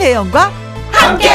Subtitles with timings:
[0.00, 0.50] 김혜영과
[0.92, 1.28] 함께.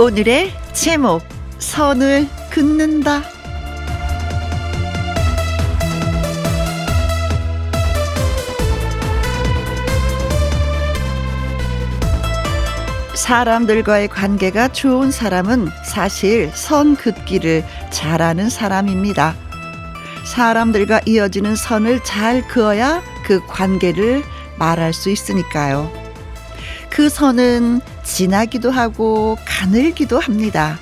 [0.00, 1.22] 오늘의 제목
[1.60, 3.37] 선을 긋는다.
[13.28, 19.34] 사람들과의 관계가 좋은 사람은 사실 선 긋기를 잘하는 사람입니다.
[20.24, 24.22] 사람들과 이어지는 선을 잘 그어야 그 관계를
[24.58, 25.92] 말할 수 있으니까요.
[26.88, 30.78] 그 선은 진하기도 하고 가늘기도 합니다.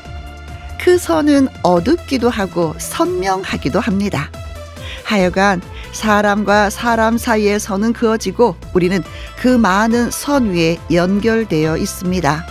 [0.80, 4.30] 그 선은 어둡기도 하고 선명하기도 합니다.
[5.02, 5.60] 하여간
[5.96, 9.02] 사람과 사람 사이의 선은 그어지고 우리는
[9.38, 12.46] 그 많은 선 위에 연결되어 있습니다.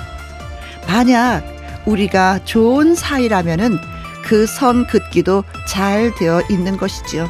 [0.88, 1.44] 만약
[1.86, 3.78] 우리가 좋은 사이라면은
[4.26, 7.30] 그 선 긋기도 잘 되어 있는 것이지요.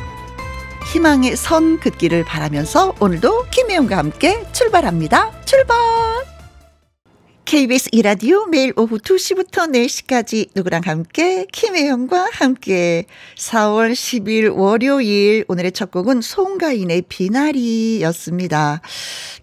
[0.93, 5.31] 희망의 선 긋기를 바라면서 오늘도 김혜영과 함께 출발합니다.
[5.43, 5.75] 출발!
[7.45, 11.45] KBS 이라디오 매일 오후 2시부터 4시까지 누구랑 함께?
[11.51, 13.05] 김혜영과 함께.
[13.37, 18.81] 4월 10일 월요일 오늘의 첫 곡은 송가인의 비나리였습니다.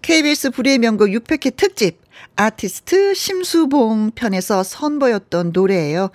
[0.01, 2.02] KBS 불의 명곡 600회 특집
[2.35, 6.09] 아티스트 심수봉 편에서 선보였던 노래예요.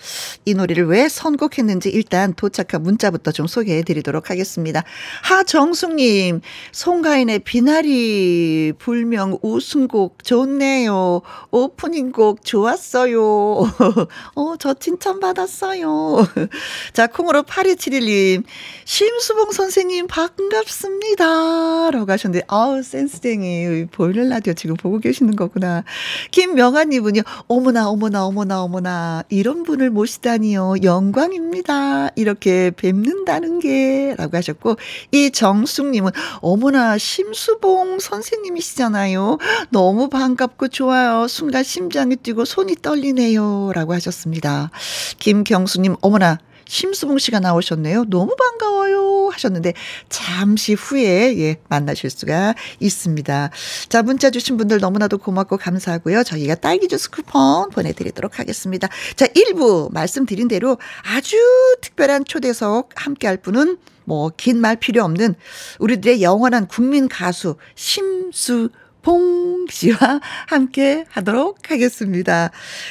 [0.44, 4.82] 이 노래를 왜 선곡했는지 일단 도착한 문자부터 좀 소개해 드리도록 하겠습니다.
[5.22, 6.40] 하정숙님,
[6.72, 11.22] 송가인의 비나리 불명 우승곡 좋네요.
[11.50, 13.20] 오프닝 곡 좋았어요.
[14.34, 16.26] 어, 저 칭찬받았어요.
[16.92, 18.42] 자, 콩으로 8271님,
[18.84, 21.90] 심수봉 선생님 반갑습니다.
[21.92, 23.86] 라고 하셨는데, 아우, 센스쟁이.
[23.92, 25.84] 보일러 라디오 지금 보고 계시는 거구나.
[26.30, 30.76] 김명아님은요, 어머나, 어머나, 어머나, 어머나, 이런 분을 모시다니요.
[30.82, 32.10] 영광입니다.
[32.16, 34.76] 이렇게 뵙는다는 게, 라고 하셨고,
[35.12, 39.38] 이 정숙님은, 어머나, 심수봉 선생님이시잖아요.
[39.70, 41.26] 너무 반갑고 좋아요.
[41.28, 43.72] 순간 심장이 뛰고 손이 떨리네요.
[43.74, 44.70] 라고 하셨습니다.
[45.18, 48.04] 김경수님, 어머나, 심수봉 씨가 나오셨네요.
[48.08, 49.30] 너무 반가워요.
[49.32, 49.72] 하셨는데,
[50.08, 53.50] 잠시 후에, 예, 만나실 수가 있습니다.
[53.88, 56.22] 자, 문자 주신 분들 너무나도 고맙고 감사하고요.
[56.22, 58.88] 저희가 딸기 주스 쿠폰 보내드리도록 하겠습니다.
[59.16, 61.36] 자, 1부 말씀드린 대로 아주
[61.80, 65.34] 특별한 초대석 함께 할 분은 뭐, 긴 말 필요 없는
[65.78, 68.70] 우리들의 영원한 국민 가수 심수
[69.08, 72.50] 봉 씨와 함께 하도록 하겠습니다.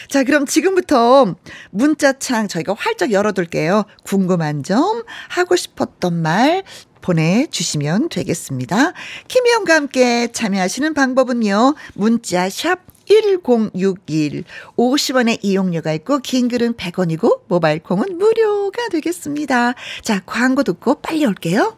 [0.09, 1.35] 자, 그럼 지금부터
[1.69, 3.83] 문자창 저희가 활짝 열어둘게요.
[4.03, 6.63] 궁금한 점, 하고 싶었던 말,
[7.01, 8.93] 보내주시면 되겠습니다.
[9.27, 11.75] 김희영과 함께 참여하시는 방법은요.
[11.93, 14.43] 문자 샵 1061.
[14.75, 19.75] 50원의 이용료가 있고, 긴 글은 100원이고, 모바일 콩은 무료가 되겠습니다.
[20.01, 21.77] 자, 광고 듣고 빨리 올게요.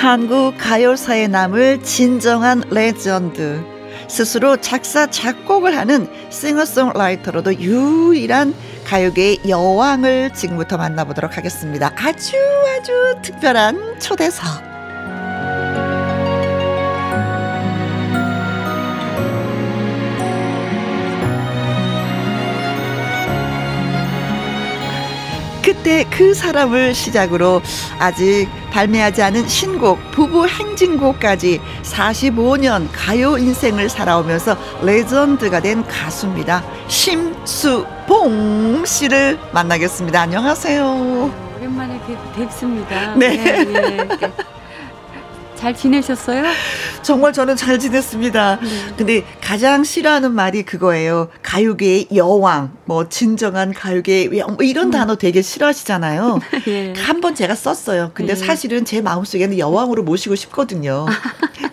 [0.00, 3.62] 한국 가요사에 남을 진정한 레전드.
[4.08, 8.54] 스스로 작사, 작곡을 하는 싱어송라이터로도 유일한
[8.86, 11.92] 가요계의 여왕을 지금부터 만나보도록 하겠습니다.
[11.96, 12.34] 아주
[12.78, 14.69] 아주 특별한 초대석.
[25.70, 27.62] 그때 그 사람을 시작으로
[28.00, 36.64] 아직 발매하지 않은 신곡 부부 행진곡까지 45년 가요 인생을 살아오면서 레전드가 된 가수입니다.
[36.88, 40.20] 심수봉 씨를 만나겠습니다.
[40.20, 41.30] 안녕하세요.
[41.56, 43.14] 오랜만에 뵙, 뵙습니다.
[43.14, 43.36] 네.
[43.36, 44.08] 네, 네.
[45.54, 46.46] 잘 지내셨어요?
[47.02, 48.58] 정말 저는 잘 지냈습니다.
[48.60, 48.68] 네.
[48.96, 51.28] 근데 가장 싫어하는 말이 그거예요.
[51.42, 56.40] 가요계의 여왕, 뭐 진정한 가요계의 여왕, 뭐 이런 단어 되게 싫어하시잖아요.
[56.68, 56.92] 예.
[56.96, 58.10] 한번 제가 썼어요.
[58.14, 58.36] 근데 예.
[58.36, 61.06] 사실은 제 마음속에는 여왕으로 모시고 싶거든요.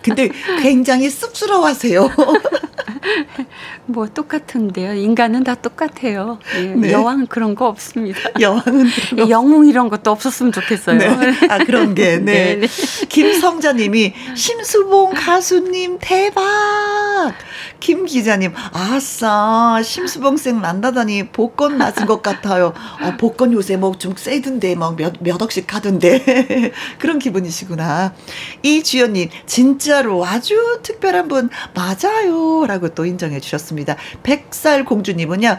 [0.02, 0.30] 근데
[0.62, 2.10] 굉장히 쑥스러워하세요.
[3.86, 4.94] 뭐 똑같은데요.
[4.94, 6.38] 인간은 다 똑같아요.
[6.56, 6.92] 예, 네.
[6.92, 8.20] 여왕 그런 거 없습니다.
[8.40, 8.86] 여왕은
[9.18, 10.98] 예, 영웅 이런 것도 없었으면 좋겠어요.
[10.98, 11.08] 네.
[11.50, 12.56] 아 그런 게 네.
[12.56, 13.06] 네, 네.
[13.08, 17.34] 김성자님이 심수봉 가수님 대박.
[17.80, 22.72] 김 기자님 아싸 심수봉 쌤 만나다니 복권 맞은 것 같아요.
[23.02, 28.14] 어, 복권 요새 뭐 좀 세던데 뭐몇 몇 억씩 가던데 그런 기분이시구나.
[28.62, 33.96] 이주연님 진짜로 아주 특별한 분 맞아요라고 또 인정해 주셨습니다.
[34.24, 35.56] 백살 공주님은요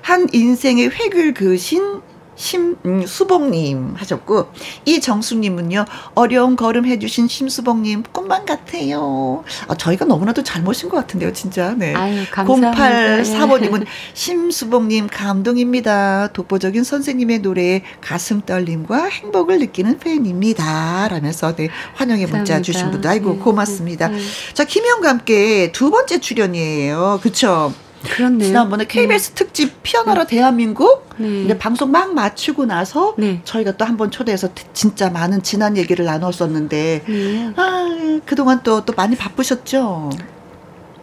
[0.00, 2.02] 한 인생의 획을 그으신
[2.34, 4.48] 심, 음, 수봉님 하셨고,
[4.84, 5.84] 이정숙님은요,
[6.14, 9.44] 어려운 걸음 해주신 심수봉님, 꿈만 같아요.
[9.68, 11.74] 아, 저희가 너무나도 잘 모신 것 같은데요, 진짜.
[11.76, 11.94] 네.
[11.94, 13.22] 아유, 감사합니다.
[13.22, 16.28] 0845님은 심수봉님 감동입니다.
[16.32, 21.08] 독보적인 선생님의 노래에 가슴 떨림과 행복을 느끼는 팬입니다.
[21.08, 22.62] 라면서 네, 환영의 문자 감사합니다.
[22.62, 24.08] 주신 분도 아이고 네, 고맙습니다.
[24.08, 24.22] 네, 네.
[24.54, 27.20] 자, 김혜영과 함께 두 번째 출연이에요.
[27.22, 27.72] 그쵸?
[28.02, 28.46] 그렇네요.
[28.48, 31.56] 지난번에 KBS 특집 피어나라 대한민국 네.
[31.58, 33.40] 방송 막 마치고 나서 네.
[33.44, 37.52] 저희가 또 한 번 초대해서 진짜 많은 지난 얘기를 나눴었는데 네.
[37.56, 40.10] 아 그동안 또 또 많이 바쁘셨죠?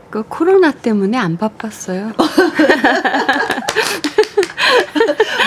[0.10, 2.14] 그 코로나 때문에 안 바빴어요.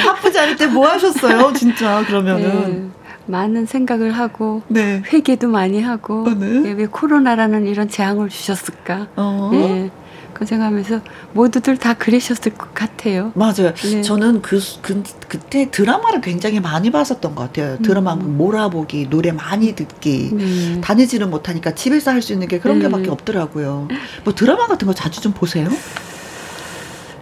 [0.07, 1.53] 바쁘지 않을 때 뭐 하셨어요?
[1.53, 2.89] 진짜 그러면은 네.
[3.27, 5.03] 많은 생각을 하고 네.
[5.13, 6.63] 회개도 많이 하고 어, 네.
[6.67, 9.09] 예, 왜 코로나라는 이런 재앙을 주셨을까?
[9.17, 9.51] 어.
[9.55, 9.91] 예.
[10.35, 11.01] 그 생각하면서
[11.33, 13.33] 모두들 다 그러셨을 것 같아요.
[13.35, 13.75] 맞아요.
[13.75, 14.03] 네.
[14.03, 17.79] 저는 그, 그 그때 드라마를 굉장히 많이 봤었던 것 같아요.
[17.83, 18.37] 드라마 음.
[18.37, 20.31] 몰아보기, 노래 많이 듣기.
[20.35, 20.81] 네.
[20.81, 22.85] 다니지는 못하니까 집에서 할 수 있는 게 그런 네.
[22.87, 23.89] 게밖에 없더라고요.
[24.25, 25.69] 뭐 드라마 같은 거 자주 좀 보세요?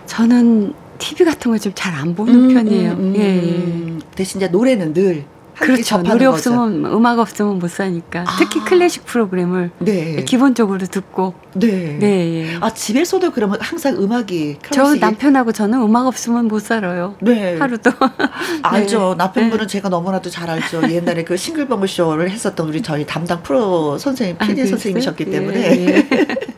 [0.07, 2.93] 저는 TV 같은 거 좀 잘 안 보는 편이에요.
[2.93, 3.41] 음, 음, 예, 예.
[3.41, 4.01] 음.
[4.15, 5.25] 대신 이제 노래는 늘
[5.61, 5.99] 그렇죠.
[5.99, 6.25] 노래.
[6.27, 8.21] 없으면 음악 없으면 못 사니까.
[8.21, 8.37] 아.
[8.39, 10.25] 특히 클래식 프로그램을 네.
[10.25, 11.35] 기본적으로 듣고.
[11.55, 11.99] 네.
[11.99, 12.45] 네.
[12.45, 12.57] 예.
[12.61, 17.15] 아 집에서도 그러면 항상 음악이 저 남편하고 저는 음악 없으면 못 살아요.
[17.21, 17.59] 네.
[17.59, 17.91] 하루도.
[18.63, 19.11] 알죠.
[19.11, 19.17] 네.
[19.17, 20.83] 남편분은 제가 너무나도 잘 알죠.
[20.91, 24.71] 옛날에 그 싱글벙글 쇼를 했었던 우리 저희 담당 프로 선생님, 아, PD 그랬어요?
[24.77, 26.09] 선생님이셨기 예, 때문에 예.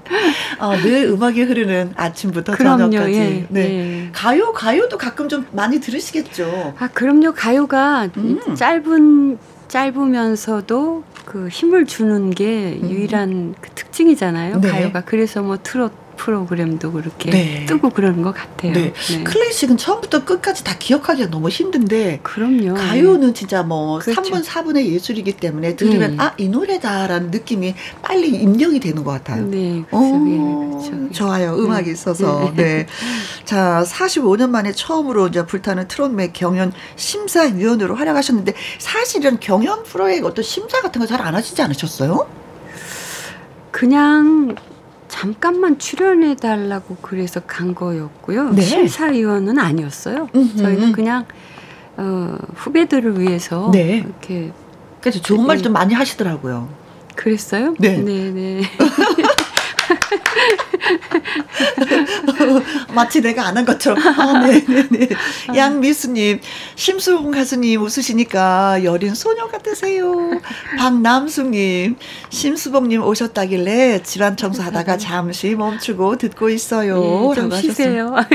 [0.58, 2.90] 어, 늘 음악이 흐르는 아침부터 그럼요.
[2.90, 3.18] 저녁까지.
[3.18, 3.46] 예.
[3.48, 3.60] 네.
[4.06, 4.08] 예.
[4.12, 6.74] 가요, 가요도 가끔 좀 많이 들으시겠죠.
[6.78, 7.32] 아, 그럼요.
[7.32, 8.40] 가요가 음.
[8.54, 9.38] 짧은
[9.68, 12.90] 짧으면서도 그 힘을 주는 게 음.
[12.90, 14.60] 유일한 그 특징이잖아요.
[14.60, 14.68] 네.
[14.68, 15.00] 가요가.
[15.00, 17.66] 그래서 뭐 트롯 프로그램도 그렇게 네.
[17.66, 18.72] 뜨고 그러는 것 같아요.
[18.72, 18.92] 네.
[19.24, 22.74] 클래식은 처음부터 끝까지 다 기억하기가 너무 힘든데 그럼요.
[22.74, 24.22] 가요는 진짜 뭐 그렇죠.
[24.22, 26.20] 3분 4분의 예술이기 때문에 들으면 음.
[26.20, 29.44] 아이 노래다라는 느낌이 빨리 입력이 되는 것 같아요.
[29.46, 30.86] 네, 오, 그렇죠.
[30.86, 31.12] 예, 그렇죠.
[31.12, 31.54] 좋아요.
[31.56, 32.52] 음악이 있어서.
[32.56, 32.86] 네.
[33.44, 40.80] 자, 45년 만에 처음으로 이제 불타는 트롯맥 경연 심사위원으로 활약하셨는데 사실은 경연 프로의 어떤 심사
[40.82, 42.26] 같은 거 잘 안 하시지 않으셨어요?
[43.70, 44.54] 그냥
[45.12, 48.48] 잠깐만 출연해 달라고 그래서 간 거였고요.
[48.52, 48.62] 네.
[48.62, 50.30] 심사위원은 아니었어요.
[50.34, 50.56] 음흠.
[50.56, 51.26] 저희는 그냥
[51.98, 53.98] 어, 후배들을 위해서 네.
[53.98, 54.52] 이렇게
[55.02, 56.66] 그래서 좋은 말 좀 많이 하시더라고요.
[57.14, 57.74] 그랬어요?
[57.78, 57.98] 네.
[57.98, 58.62] 네, 네.
[62.94, 63.98] 마치 내가 안 한 것처럼.
[64.18, 65.08] 아, 네네네.
[65.56, 66.40] 양미수님,
[66.74, 70.40] 심수봉 가수님 웃으시니까 여린 소녀 같으세요.
[70.78, 71.96] 박남숙님,
[72.30, 77.30] 심수봉님 오셨다길래 집안 청소하다가 잠시 멈추고 듣고 있어요.
[77.30, 77.50] 예, 좀.
[77.60, 78.14] 쉬세요.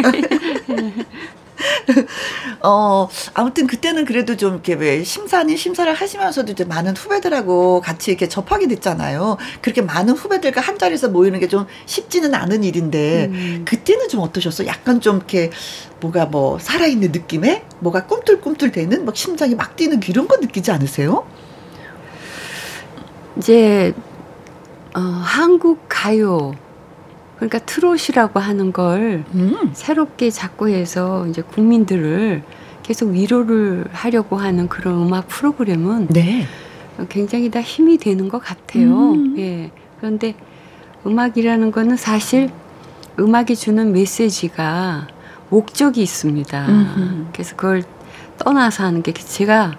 [2.61, 8.27] 어, 아무튼 그때는 그래도 좀 이렇게 왜 심사님 심사를 하시면서도 이제 많은 후배들하고 같이 이렇게
[8.27, 9.37] 접하게 됐잖아요.
[9.61, 13.65] 그렇게 많은 후배들과 한 자리에서 모이는 게 좀 쉽지는 않은 일인데, 음.
[13.65, 14.67] 그때는 좀 어떠셨어요?
[14.67, 15.49] 약간 좀 이렇게
[16.01, 21.25] 뭐가 뭐 살아있는 느낌에 뭐가 꿈틀꿈틀 되는 막 심장이 막 뛰는 이런 거 느끼지 않으세요?
[23.37, 23.93] 이제
[24.95, 26.53] 어, 한국 가요
[27.37, 29.71] 그러니까 트롯이라고 하는 걸 음.
[29.73, 32.43] 새롭게 자꾸 해서 이제 국민들을
[32.83, 36.45] 계속 위로를 하려고 하는 그런 음악 프로그램은 네.
[37.09, 39.11] 굉장히 다 힘이 되는 것 같아요.
[39.11, 39.35] 음.
[39.37, 39.71] 예.
[39.99, 40.35] 그런데
[41.05, 42.49] 음악이라는 거는 사실
[43.19, 45.07] 음악이 주는 메시지가
[45.49, 46.67] 목적이 있습니다.
[46.67, 47.25] 음흠.
[47.33, 47.83] 그래서 그걸
[48.37, 49.77] 떠나서 하는 게 제가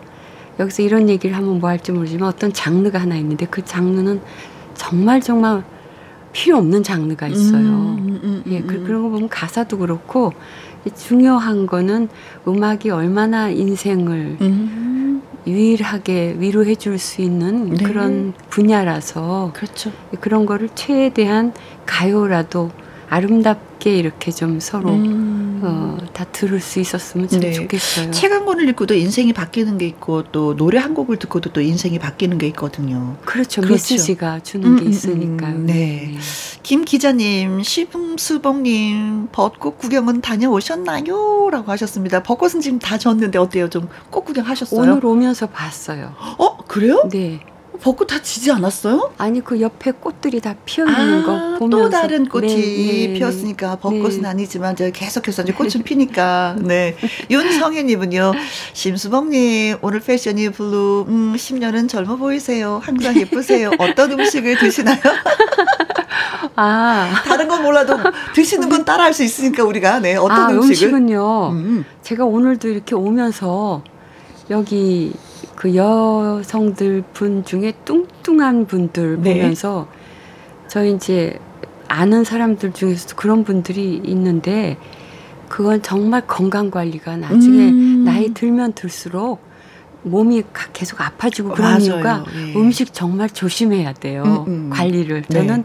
[0.58, 4.20] 여기서 이런 얘기를 하면 뭐 할지 모르지만 어떤 장르가 하나 있는데 그 장르는
[4.74, 5.62] 정말 정말
[6.38, 7.58] 필요 없는 장르가 있어요.
[7.58, 8.84] 음, 음, 예, 음, 그, 음.
[8.84, 10.32] 그런 거 보면 가사도 그렇고
[10.94, 12.08] 중요한 거는
[12.46, 15.22] 음악이 얼마나 인생을 음.
[15.48, 17.84] 유일하게 위로해 줄 수 있는 네.
[17.84, 19.90] 그런 분야라서 그렇죠.
[20.20, 21.52] 그런 거를 최대한
[21.86, 22.70] 가요라도
[23.10, 25.47] 아름답게 이렇게 좀 서로 음.
[25.62, 25.98] 음.
[26.00, 27.52] 어, 다 들을 수 있었으면 참 네.
[27.52, 28.10] 좋겠어요.
[28.10, 31.98] 책 한 권을 읽고도 인생이 바뀌는 게 있고 또 노래 한 곡을 듣고도 또 인생이
[31.98, 33.16] 바뀌는 게 있거든요.
[33.24, 33.60] 그렇죠.
[33.62, 33.72] 그렇죠.
[33.74, 35.54] 메시지가 주는 음, 게 음, 음, 있으니까요.
[35.56, 35.74] 음, 네.
[36.12, 36.18] 네.
[36.62, 41.48] 김 기자님, 심수봉님, 벚꽃 구경은 다녀오셨나요?
[41.50, 42.22] 라고 하셨습니다.
[42.22, 43.68] 벚꽃은 지금 다 졌는데 어때요?
[43.70, 44.80] 좀 꽃 구경하셨어요?
[44.80, 46.12] 오늘 오면서 봤어요.
[46.38, 47.08] 어, 그래요?
[47.10, 47.40] 네.
[47.80, 49.12] 벚꽃 다 지지 않았어요?
[49.18, 51.84] 아니 그 옆에 꽃들이 다 피어 있는 아, 거 보면서.
[51.84, 54.28] 또 다른 꽃이 네, 네, 피었으니까 벚꽃은 네.
[54.28, 56.56] 아니지만 저 계속해서 이제 꽃은 피니까.
[56.60, 56.96] 네.
[57.30, 58.32] 윤성현님은요
[58.72, 61.06] 심수봉님 오늘 패션이 blue.
[61.08, 62.80] 음 10년은 젊어 보이세요.
[62.82, 63.70] 항상 예쁘세요.
[63.78, 64.98] 어떤 음식을 드시나요?
[66.56, 67.12] 아.
[67.24, 67.96] 다른 건 몰라도
[68.34, 70.94] 드시는 건 따라할 수 있으니까 우리가 네 어떤 아, 음식을.
[70.94, 71.50] 음식은요.
[71.52, 71.84] 음.
[72.02, 73.82] 제가 오늘도 이렇게 오면서
[74.50, 75.12] 여기
[75.58, 79.34] 그 여성들 분 중에 뚱뚱한 분들 네.
[79.34, 79.88] 보면서
[80.68, 81.40] 저희 이제
[81.88, 84.76] 아는 사람들 중에서도 그런 분들이 있는데
[85.48, 88.04] 그건 정말 건강 관리가 나중에 음.
[88.04, 89.40] 나이 들면 들수록
[90.04, 91.82] 몸이 계속 아파지고 그런 맞아요.
[91.82, 92.54] 이유가 예.
[92.54, 94.44] 음식 정말 조심해야 돼요.
[94.46, 94.70] 음, 음.
[94.70, 95.24] 관리를.
[95.28, 95.38] 네.
[95.40, 95.64] 저는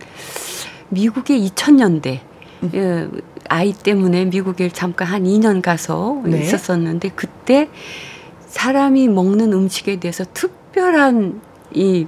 [0.90, 2.20] 미국의 2000년대
[2.64, 2.72] 음.
[2.74, 3.08] 예,
[3.48, 6.42] 아이 때문에 미국에 잠깐 한 2년 가서 네.
[6.42, 7.70] 있었었는데 그때
[8.53, 11.41] 사람이 먹는 음식에 대해서 특별한
[11.74, 12.05] 이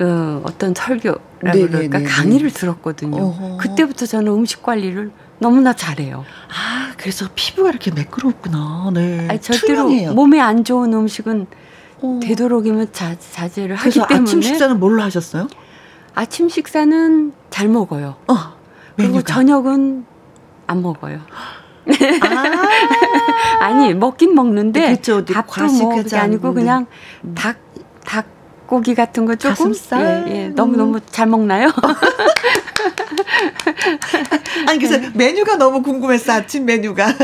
[0.00, 1.18] 어, 어떤 설교라
[1.52, 3.22] 그럴까 강의를 들었거든요.
[3.22, 3.56] 어허.
[3.58, 6.24] 그때부터 저는 음식 관리를 너무나 잘해요.
[6.48, 8.90] 아, 그래서 피부가 이렇게 매끄럽구나.
[8.94, 9.28] 네.
[9.28, 10.14] 아니, 절대로 투명해요.
[10.14, 11.46] 몸에 안 좋은 음식은
[12.00, 12.20] 어.
[12.22, 14.22] 되도록이면 자, 자제를 하기 때문에.
[14.22, 15.48] 아침 식사는 뭘로 하셨어요?
[16.14, 18.16] 아침 식사는 잘 먹어요.
[18.28, 18.34] 어,
[18.96, 20.06] 그리고 저녁은
[20.66, 21.20] 안 먹어요.
[22.20, 26.86] 아~ 아니 먹긴 먹는데 그쵸, 밥도 뭐 그게 아니고 그냥
[27.24, 27.34] 음.
[27.34, 27.56] 닭
[28.68, 30.48] 닭고기 같은 거 조금 가슴살 예, 예.
[30.48, 31.72] 너무 너무 잘 먹나요?
[34.68, 37.14] 아니 그래서 메뉴가 너무 궁금했어 아침 메뉴가.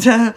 [0.00, 0.34] 자,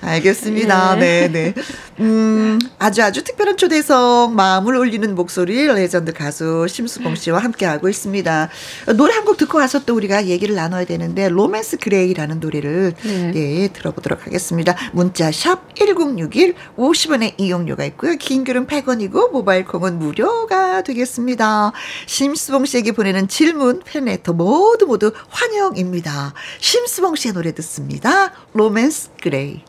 [0.00, 0.96] 알겠습니다.
[0.96, 1.52] 네, 네.
[1.54, 1.62] 네.
[2.00, 8.48] 음, 아주 아주 특별한 초대석, 마음을 울리는 목소리 레전드 가수 심수봉 씨와 함께 하고 있습니다.
[8.96, 13.32] 노래 한 곡 듣고 와서 또 우리가 얘기를 나눠야 되는데, 로맨스 그레이라는 노래를, 네.
[13.34, 14.74] 예, 들어보도록 하겠습니다.
[14.92, 18.16] 문자 샵 1061, 50원의 이용료가 있고요.
[18.16, 21.72] 긴 글은 100원이고, 모바일 콩은 무료가 되겠습니다.
[22.06, 26.34] 심수봉 씨에게 보내는 질문, 팬레터 모두 모두 환영입니다.
[26.60, 28.32] 심수봉 씨의 노래 듣습니다.
[28.54, 29.67] 로맨스 그레이.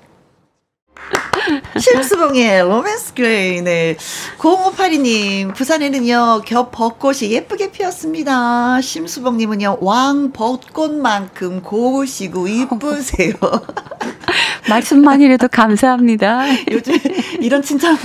[1.79, 3.61] 심수봉의 로맨스 그레이.
[3.61, 3.95] 네.
[4.37, 8.81] 0582님, 부산에는요, 겹 벚꽃이 예쁘게 피었습니다.
[8.81, 13.33] 심수봉님은요, 왕 벚꽃만큼 고우시고 이쁘세요.
[14.69, 16.45] 말씀만이라도 감사합니다.
[16.71, 16.95] 요즘
[17.39, 17.97] 이런 칭찬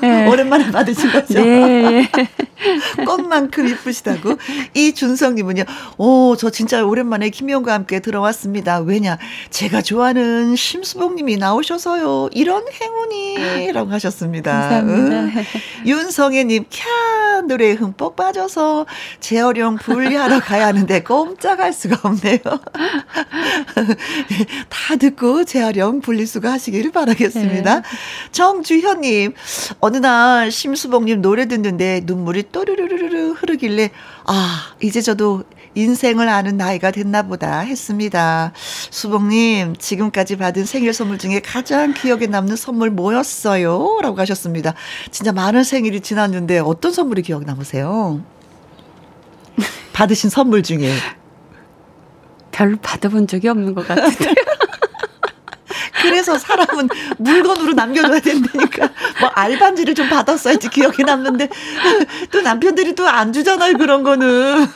[0.00, 0.26] 네.
[0.28, 1.34] 오랜만에 받으신 거죠?
[1.42, 2.08] 네.
[3.04, 4.36] 꽃만큼 이쁘시다고.
[4.74, 5.64] 이준성님은요,
[5.96, 8.80] 오, 저 진짜 오랜만에 김희영과 함께 들어왔습니다.
[8.80, 9.18] 왜냐,
[9.50, 12.17] 제가 좋아하는 심수봉님이 나오셔서요.
[12.32, 13.72] 이런 행운이.
[13.72, 14.52] 라고 하셨습니다.
[14.52, 15.16] 감사합니다.
[15.16, 15.30] 응.
[15.86, 18.86] 윤성애님, 캬, 노래에 흠뻑 빠져서
[19.20, 22.38] 재활용 분리하러 가야 하는데 꼼짝할 수가 없네요.
[24.68, 27.74] 다 듣고 재활용 분리수거 하시기를 바라겠습니다.
[27.76, 27.82] 네.
[28.32, 29.34] 정주현님,
[29.80, 33.90] 어느 날 심수봉님 노래 듣는데 눈물이 또르르르르 흐르길래
[34.24, 35.44] 아 이제 저도
[35.74, 38.52] 인생을 아는 나이가 됐나 보다 했습니다.
[38.90, 43.98] 수봉님 지금까지 받은 생일 선물 중에 가장 기억에 남는 선물 뭐였어요?
[44.02, 44.74] 라고 하셨습니다.
[45.10, 48.22] 진짜 많은 생일이 지났는데 어떤 선물이 기억 남으세요?
[49.92, 50.92] 받으신 선물 중에
[52.52, 54.34] 별로 받아본 적이 없는 것 같은데.
[56.02, 56.88] 그래서 사람은
[57.18, 58.88] 물건으로 남겨둬야 된다니까.
[59.20, 61.48] 뭐 알반지를 좀 받았어야지 기억에 남는데
[62.30, 64.66] 또 남편들이 또 안 주잖아요 그런 거는.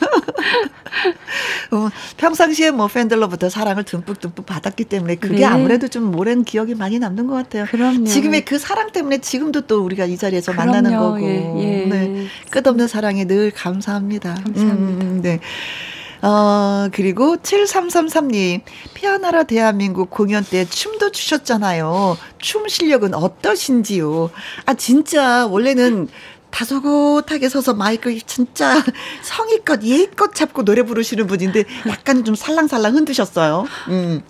[1.71, 5.45] 어, 평상시에 뭐 팬들로부터 사랑을 듬뿍듬뿍 받았기 때문에 그게 네.
[5.45, 7.65] 아무래도 좀 오랜 기억이 많이 남는 것 같아요.
[7.65, 8.05] 그럼요.
[8.05, 10.71] 지금의 그 사랑 때문에 지금도 또 우리가 이 자리에서 그럼요.
[10.71, 11.21] 만나는 거고.
[11.21, 11.85] 예, 예.
[11.85, 12.27] 네.
[12.49, 14.35] 끝없는 사랑에 늘 감사합니다.
[14.43, 15.05] 감사합니다.
[15.05, 15.39] 음, 네.
[16.23, 18.61] 어, 그리고 7333님,
[18.93, 22.17] 피아나라 대한민국 공연 때 춤도 추셨잖아요.
[22.39, 24.29] 춤 실력은 어떠신지요?
[24.65, 26.07] 아, 진짜, 원래는
[26.49, 28.81] 다소곳하게 서서 마이크 진짜
[29.23, 33.65] 성의껏 예의껏 잡고 노래 부르시는 분인데 약간 좀 살랑살랑 흔드셨어요.
[33.89, 34.21] 음.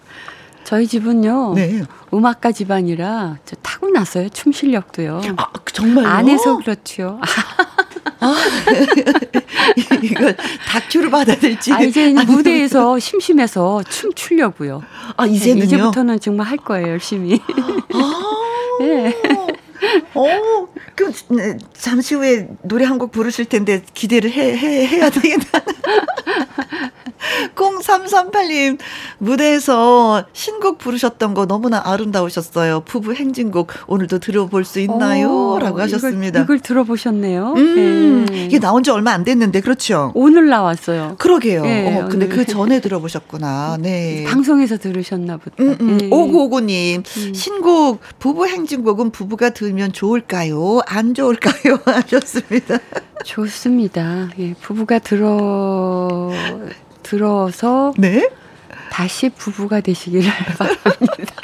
[0.64, 1.54] 저희 집은요.
[1.56, 1.84] 네.
[2.14, 4.30] 음악가 집안이라 저 타고났어요.
[4.30, 5.22] 춤 실력도요.
[5.36, 6.08] 아, 정말요?
[6.08, 7.20] 안에서 그렇죠.
[8.24, 8.36] 아,
[10.02, 10.34] 이거
[10.68, 11.72] 다큐를 받아야 될지.
[11.74, 14.82] 아, 이제 무대에서 심심해서 춤 추려고요.
[15.18, 15.60] 아, 이제는요?
[15.60, 17.40] 네, 이제부터는 정말 할 거예요, 열심히.
[17.94, 18.22] 아,
[18.80, 19.16] 네.
[20.14, 25.60] 어, 그, 네, 잠시 후에 노래 한 곡 부르실 텐데 기대를 해, 해, 해야 되겠다.
[27.56, 28.78] 0338님,
[29.18, 32.82] 무대에서 신곡 부르셨던 거 너무나 아름다우셨어요.
[32.82, 35.30] 부부 행진곡 오늘도 들어볼 수 있나요?
[35.30, 36.42] 오, 라고 하셨습니다.
[36.42, 37.54] 이걸, 이걸 들어보셨네요.
[37.56, 38.46] 음, 네.
[38.46, 40.12] 이게 나온 지 얼마 안 됐는데, 그렇죠?
[40.16, 41.16] 오늘 나왔어요.
[41.18, 41.64] 그러게요.
[41.64, 43.78] 네, 어, 근데 그 전에 들어보셨구나.
[43.80, 44.26] 네.
[44.28, 45.56] 방송에서 들으셨나 보다.
[45.60, 45.98] 음, 음.
[45.98, 46.08] 네.
[46.12, 47.34] 오구오구님, 음.
[47.34, 50.82] 신곡 부부 행진곡은 부부가 들으면 좋을까요?
[50.86, 51.80] 안 좋을까요?
[51.86, 52.80] 하셨습니다.
[53.24, 54.30] 좋습니다.
[54.40, 56.30] 예, 부부가 들어
[57.04, 58.30] 들어서 네?
[58.92, 61.36] 다시 부부가 되시기를 바랍니다.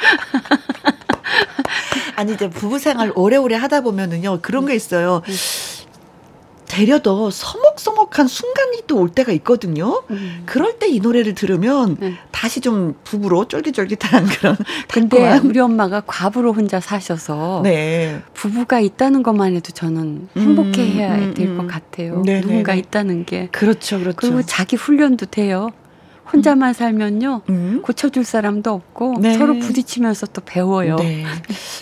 [2.16, 5.22] 아니 이제 부부 생활 오래오래 하다 보면은요 그런 게 있어요.
[6.70, 6.76] 음.
[6.76, 10.02] 되려 더 서먹서먹한 순간이 또 올 때가 있거든요.
[10.10, 10.42] 음.
[10.46, 12.16] 그럴 때 이 노래를 들으면 음.
[12.32, 14.56] 다시 좀 부부로 쫄깃쫄깃한 그런.
[14.88, 18.20] 근데 우리 엄마가 과부로 혼자 사셔서 네.
[18.34, 21.66] 부부가 있다는 것만 해도 저는 행복해해야 음, 될것 음.
[21.68, 22.22] 같아요.
[22.24, 22.40] 네네네.
[22.40, 23.48] 누군가 있다는 게.
[23.52, 24.16] 그렇죠, 그렇죠.
[24.16, 25.70] 그리고 자기 훈련도 돼요.
[26.32, 27.82] 혼자만 살면요 음.
[27.82, 29.34] 고쳐줄 사람도 없고 네.
[29.34, 30.96] 서로 부딪히면서 또 배워요.
[30.96, 31.24] 네.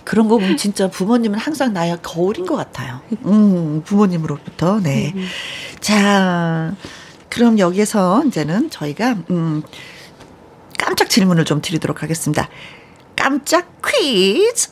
[0.04, 3.00] 그런 거 보면 진짜 부모님은 항상 나의 거울인 것 같아요.
[3.24, 5.12] 음, 부모님으로부터 네.
[5.14, 5.26] 음.
[5.80, 6.74] 자,
[7.28, 9.62] 그럼 여기서 이제는 저희가 음,
[10.78, 12.48] 깜짝 질문을 좀 드리도록 하겠습니다.
[13.16, 14.70] 깜짝 퀴즈.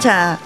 [0.00, 0.38] 자,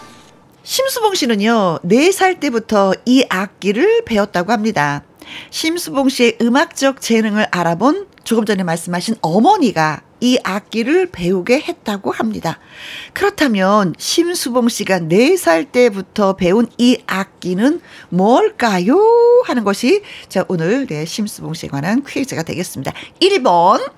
[0.64, 5.02] 심수봉 씨는요, 4살 때부터 이 악기를 배웠다고 합니다.
[5.50, 12.58] 심수봉 씨의 음악적 재능을 알아본 조금 전에 말씀하신 어머니가 이 악기를 배우게 했다고 합니다.
[13.12, 18.98] 그렇다면 심수봉 씨가 4살 때부터 배운 이 악기는 뭘까요?
[19.44, 22.92] 하는 것이 자 오늘 네, 심수봉 씨에 관한 퀴즈가 되겠습니다.
[23.20, 23.92] 1번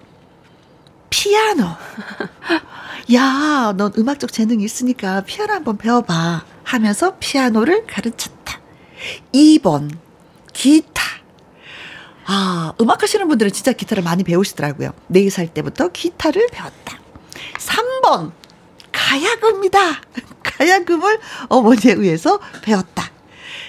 [1.10, 1.64] 피아노.
[3.14, 8.60] 야, 넌 음악적 재능이 있으니까 피아노 한번 배워봐 하면서 피아노를 가르쳤다.
[9.32, 9.96] 2번
[10.52, 11.15] 기타.
[12.26, 14.90] 아, 음악 하시는 분들은 진짜 기타를 많이 배우시더라고요.
[15.10, 16.98] 4살 때부터 기타를 배웠다.
[17.58, 18.32] 3번,
[18.92, 19.78] 가야금이다.
[20.42, 23.10] 가야금을 어머니에 의해서 배웠다.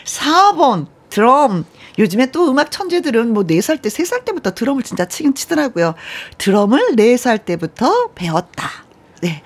[0.05, 1.65] 4번, 드럼.
[1.99, 5.95] 요즘에 또 음악 천재들은 뭐 4살 때, 3살 때부터 드럼을 진짜 치긴 치더라고요.
[6.37, 8.86] 드럼을 4살 때부터 배웠다.
[9.21, 9.41] 네.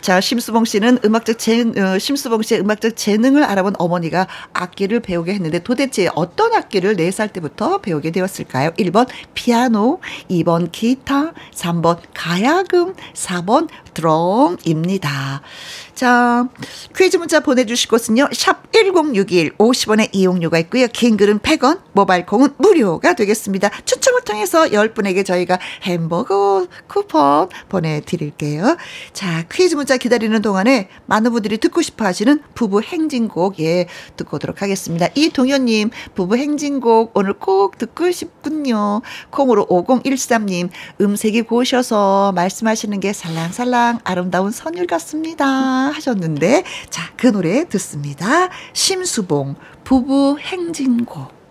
[0.00, 5.60] 자, 심수봉 씨는 음악적 재, 어, 심수봉 씨의 음악적 재능을 알아본 어머니가 악기를 배우게 했는데
[5.60, 8.70] 도대체 어떤 악기를 4살 때부터 배우게 되었을까요?
[8.72, 15.42] 1번 피아노, 2번 기타, 3번 가야금, 4번 드럼입니다.
[16.02, 16.48] 자,
[16.96, 18.30] 퀴즈 문자 보내주실 곳은요.
[18.32, 20.88] 샵 1061, 50원의 이용료가 있고요.
[20.88, 23.70] 긴 글은 100원, 모바일 콩은 무료가 되겠습니다.
[23.84, 28.76] 추첨을 통해서 10분에게 저희가 햄버거 쿠폰 보내드릴게요.
[29.12, 33.86] 자, 퀴즈 문자 기다리는 동안에 많은 분들이 듣고 싶어 하시는 부부 행진곡, 예,
[34.16, 35.06] 듣고 오도록 하겠습니다.
[35.14, 39.02] 이동현님, 부부 행진곡 오늘 꼭 듣고 싶군요.
[39.30, 40.68] 콩으로 5013님,
[41.00, 45.91] 음색이 고셔서 말씀하시는 게 살랑살랑 아름다운 선율 같습니다.
[45.92, 48.48] 하셨는데, 자, 그 노래 듣습니다.
[48.72, 51.41] 심수봉, 부부 행진곡.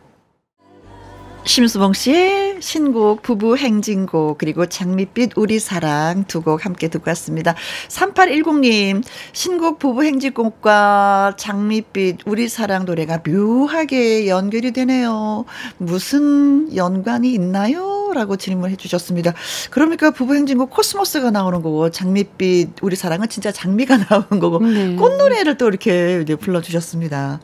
[1.44, 7.56] 심수봉 씨의 신곡 부부 행진곡 그리고 장밋빛 우리 사랑 두 곡 함께 듣고 왔습니다.
[7.90, 15.46] 3810님 신곡 부부 행진곡과 장밋빛 우리 사랑 노래가 묘하게 연결이 되네요.
[15.78, 18.12] 무슨 연관이 있나요?
[18.14, 19.34] 라고 질문해 주셨습니다.
[19.72, 24.96] 그러니까 부부 행진곡 코스모스가 나오는 거고 장밋빛 우리 사랑은 진짜 장미가 나오는 거고 네.
[24.96, 27.40] 꽃노래를 또 이렇게 불러주셨습니다.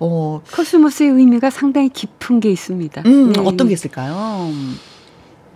[0.00, 0.42] 어.
[0.52, 3.02] 코스모스의 의미가 상당히 깊은 게 있습니다.
[3.06, 3.40] 음, 네.
[3.44, 4.50] 어떤 게 있을까요?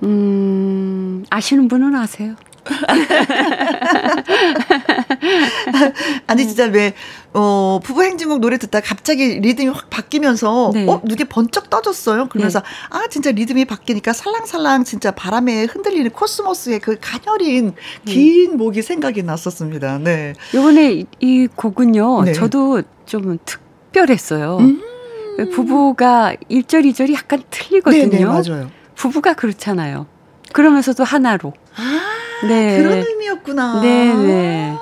[0.03, 2.35] 음, 아시는 분은 아세요.
[6.27, 6.95] 아니 진짜 왜
[7.35, 10.87] 어, 부부 행진곡 노래 듣다 갑자기 리듬이 확 바뀌면서 네.
[10.89, 12.31] 어 눈이 번쩍 떠졌어요.
[12.31, 12.67] 그러면서 네.
[12.91, 18.13] 아 진짜 리듬이 바뀌니까 살랑살랑 진짜 바람에 흔들리는 코스모스의 그 가녀린 네.
[18.13, 18.57] 긴 네.
[18.57, 19.99] 목이 생각이 났었습니다.
[19.99, 20.33] 네.
[20.55, 22.23] 이번에 이 곡은요.
[22.23, 22.33] 네.
[22.33, 23.63] 저도 좀 특.
[23.95, 24.59] 특별했어요.
[24.59, 24.83] 음.
[25.53, 28.09] 부부가 1절, 2절이 약간 틀리거든요.
[28.09, 28.71] 네네, 맞아요.
[28.95, 30.07] 부부가 그렇잖아요.
[30.53, 31.53] 그러면서도 하나로.
[31.77, 32.81] 아, 네.
[32.81, 33.81] 그런 의미였구나.
[33.81, 34.77] 네네.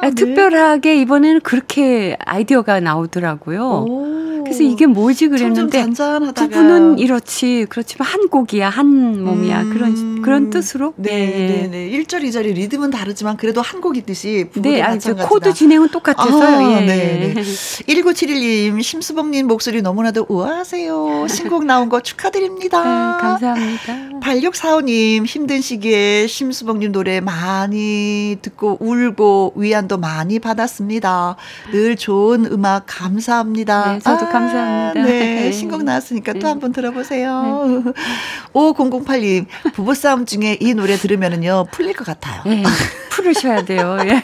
[0.00, 0.14] 아, 네.
[0.14, 3.86] 특별하게 이번에는 그렇게 아이디어가 나오더라고요.
[3.88, 4.03] 오.
[4.44, 5.86] 그래서 이게 뭐지 그랬는데
[6.34, 9.70] 부부는 이렇지 그렇지만 한 곡이야 한 몸이야 음.
[9.70, 11.90] 그런 그런 뜻으로 네네네 네.
[11.90, 16.66] 1절 2절이 리듬은 다르지만 그래도 한 곡이듯이 네 아니 코드 진행은 똑같아서요.
[16.66, 16.80] 아, 예.
[16.80, 17.34] 네.
[17.34, 21.26] 1971님 심수봉 님 목소리 너무나도 우아하세요.
[21.28, 22.78] 신곡 나온 거 축하드립니다.
[22.82, 24.20] 네, 감사합니다.
[24.20, 31.36] 8645님 힘든 시기에 심수봉 님 노래 많이 듣고 울고 위안도 많이 받았습니다.
[31.72, 33.92] 늘 좋은 음악 감사합니다.
[33.94, 35.06] 네, 저도 아, 감사합니다.
[35.06, 35.10] 네,
[35.44, 35.52] 네.
[35.52, 36.38] 신곡 나왔으니까 네.
[36.40, 37.82] 또한번 들어보세요.
[37.84, 37.92] 네.
[38.52, 42.42] 5008님, 부부싸움 중에 이 노래 들으면은요, 풀릴 것 같아요.
[42.44, 42.62] 네,
[43.10, 43.98] 풀으셔야 돼요.
[44.04, 44.22] 예.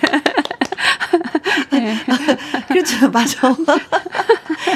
[1.72, 1.96] 네.
[2.68, 3.54] 그렇죠, 맞아.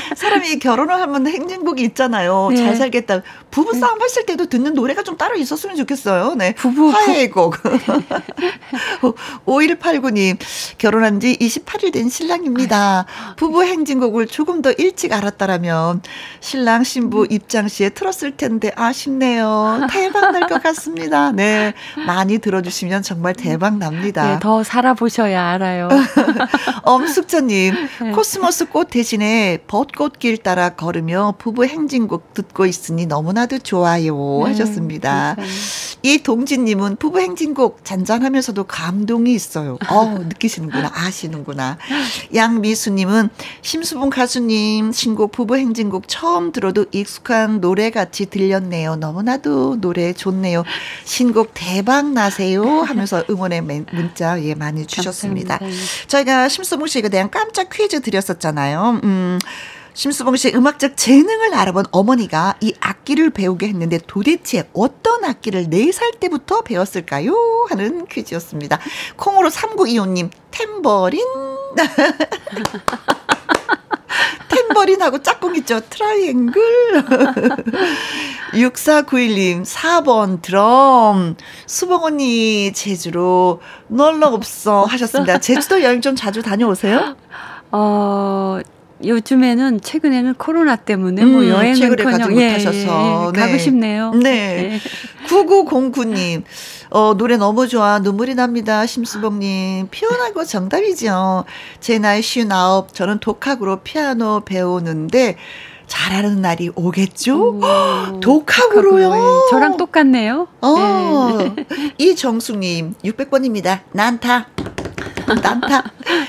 [0.16, 2.48] 사람이 결혼을 하면 행진곡이 있잖아요.
[2.50, 2.56] 네.
[2.56, 3.22] 잘 살겠다.
[3.50, 4.04] 부부싸움 네.
[4.04, 6.34] 했을 때도 듣는 노래가 좀 따로 있었으면 좋겠어요.
[6.34, 6.54] 네.
[6.54, 6.90] 부부.
[6.90, 7.56] 화해의 곡.
[9.46, 10.38] 5189님,
[10.78, 13.06] 결혼한 지 28일 된 신랑입니다.
[13.36, 16.02] 부부 행진곡을 조금 더 일찍 알았다라면
[16.40, 19.86] 신랑 신부 입장 시에 틀었을 텐데 아쉽네요.
[19.90, 21.32] 대박 날 것 같습니다.
[21.32, 21.72] 네.
[22.06, 24.34] 많이 들어주시면 정말 대박 납니다.
[24.34, 25.88] 네, 더 살아보셔야 알아요.
[26.84, 28.10] 엄숙자님, 네.
[28.12, 34.42] 코스모스 꽃 대신에 벚 꽃길 따라 걸으며 부부 행진곡 듣고 있으니 너무나도 좋아요.
[34.44, 35.36] 하셨습니다.
[35.38, 35.44] 네,
[36.02, 39.78] 이 동진님은 부부 행진곡 잔잔하면서도 감동이 있어요.
[39.88, 40.90] 어, 느끼시는구나.
[40.94, 41.78] 아시는구나.
[42.34, 43.30] 양미수님은
[43.62, 48.96] 심수봉 가수님 신곡 부부 행진곡 처음 들어도 익숙한 노래 같이 들렸네요.
[48.96, 50.64] 너무나도 노래 좋네요.
[51.04, 52.64] 신곡 대박 나세요.
[52.64, 55.58] 하면서 응원의 문자 예, 많이 주셨습니다.
[55.58, 56.08] 감사합니다.
[56.08, 59.00] 저희가 심수봉 씨에 대한 깜짝 퀴즈 드렸었잖아요.
[59.04, 59.38] 음.
[59.94, 66.62] 심수봉 씨의 음악적 재능을 알아본 어머니가 이 악기를 배우게 했는데 도대체 어떤 악기를 4살 때부터
[66.62, 67.32] 배웠을까요?
[67.70, 68.80] 하는 퀴즈였습니다.
[69.16, 71.22] 콩으로 3925님, 탬버린.
[74.48, 75.80] 탬버린하고 짝꿍 있죠.
[75.88, 76.62] 트라이앵글.
[78.54, 81.36] 6491님, 4번 드럼.
[81.66, 85.38] 수봉 언니, 제주로 놀러 옵서 하셨습니다.
[85.38, 87.16] 제주도 여행 좀 자주 다녀오세요?
[87.70, 88.58] 어,
[89.02, 93.40] 요즘에는 최근에는 코로나 때문에 뭐 음, 뭐 여행을 가지 예, 못하셔서 예, 예, 네.
[93.40, 94.12] 가고 싶네요.
[94.12, 94.20] 네.
[94.22, 94.80] 네.
[95.28, 96.42] 9909님.
[96.90, 97.98] 어, 노래 너무 좋아.
[97.98, 98.86] 눈물이 납니다.
[98.86, 99.88] 심수봉님.
[99.90, 101.44] 피어나고 정답이죠.
[101.80, 102.86] 제 나이 59.
[102.92, 105.36] 저는 독학으로 피아노 배우는데
[105.86, 107.58] 잘하는 날이 오겠죠?
[107.58, 109.08] 오, 독학으로요?
[109.10, 110.48] 독학으로, 저랑 똑같네요.
[110.60, 111.66] 어, 네.
[111.98, 113.80] 이정숙님, 600번입니다.
[113.92, 114.46] 난타.
[115.40, 115.82] 난타.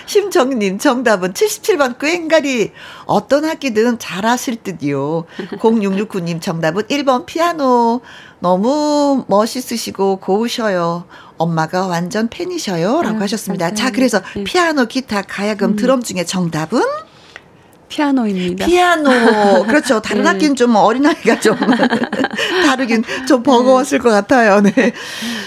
[0.05, 2.71] 심정님, 정답은 77번 꽹가리.
[3.05, 5.25] 어떤 학기든 잘하실 듯이요.
[5.59, 8.01] 0669님, 정답은 1번 피아노.
[8.39, 11.05] 너무 멋있으시고 고우셔요.
[11.37, 13.01] 엄마가 완전 팬이셔요.
[13.01, 13.73] 라고 아, 하셨습니다.
[13.73, 14.43] 자, 그래서 네.
[14.43, 15.75] 피아노, 기타, 가야금, 음.
[15.75, 16.81] 드럼 중에 정답은?
[17.87, 18.65] 피아노입니다.
[18.65, 19.63] 피아노.
[19.67, 20.01] 그렇죠.
[20.01, 20.29] 다른 네.
[20.29, 21.55] 학기는 좀 어린아이가 좀
[22.65, 24.61] 다르긴 좀 버거웠을 것 같아요.
[24.61, 24.93] 네.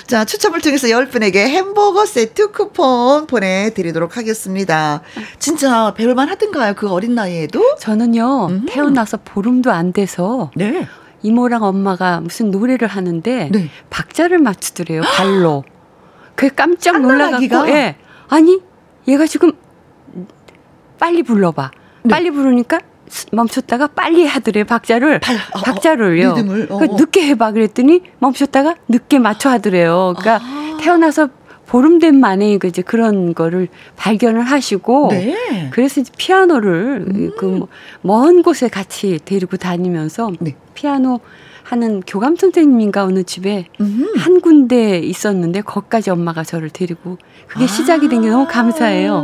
[0.06, 5.02] 자, 추첨을 통해서 10분에게 햄버거 세트 쿠폰 보내드리도록 하겠습니다.
[5.38, 6.74] 진짜 배울만 하던가요?
[6.74, 7.76] 그 어린 나이에도?
[7.78, 8.66] 저는요, 음.
[8.68, 10.50] 태어나서 보름도 안 돼서.
[10.54, 10.86] 네.
[11.22, 13.70] 이모랑 엄마가 무슨 노래를 하는데 네.
[13.90, 15.64] 박자를 맞추더래요 발로.
[16.36, 17.96] 그게 깜짝 놀라가지고 예.
[18.28, 18.60] 아니
[19.08, 19.50] 얘가 지금
[21.00, 21.72] 빨리 불러봐.
[22.08, 22.14] 네.
[22.14, 22.80] 빨리 부르니까
[23.32, 26.34] 멈췄다가 빨리 하더래 박자를 발, 어, 박자를요.
[26.34, 26.76] 리듬을, 어.
[26.76, 30.14] 그러니까 늦게 해봐 그랬더니 멈췄다가 늦게 맞춰 하더래요.
[30.18, 30.76] 그러니까 아.
[30.80, 31.28] 태어나서
[31.66, 35.68] 보름 된 만에 그 이제 그런 거를 발견을 하시고 네.
[35.70, 37.30] 그래서 이제 피아노를 음.
[38.02, 40.56] 그먼 곳에 같이 데리고 다니면서 네.
[40.74, 41.20] 피아노
[41.64, 44.06] 하는 교감 선생님인가 어느 집에 음.
[44.16, 49.22] 한 군데 있었는데 거기까지 엄마가 저를 데리고 그게 시작이 된 게 너무 감사해요.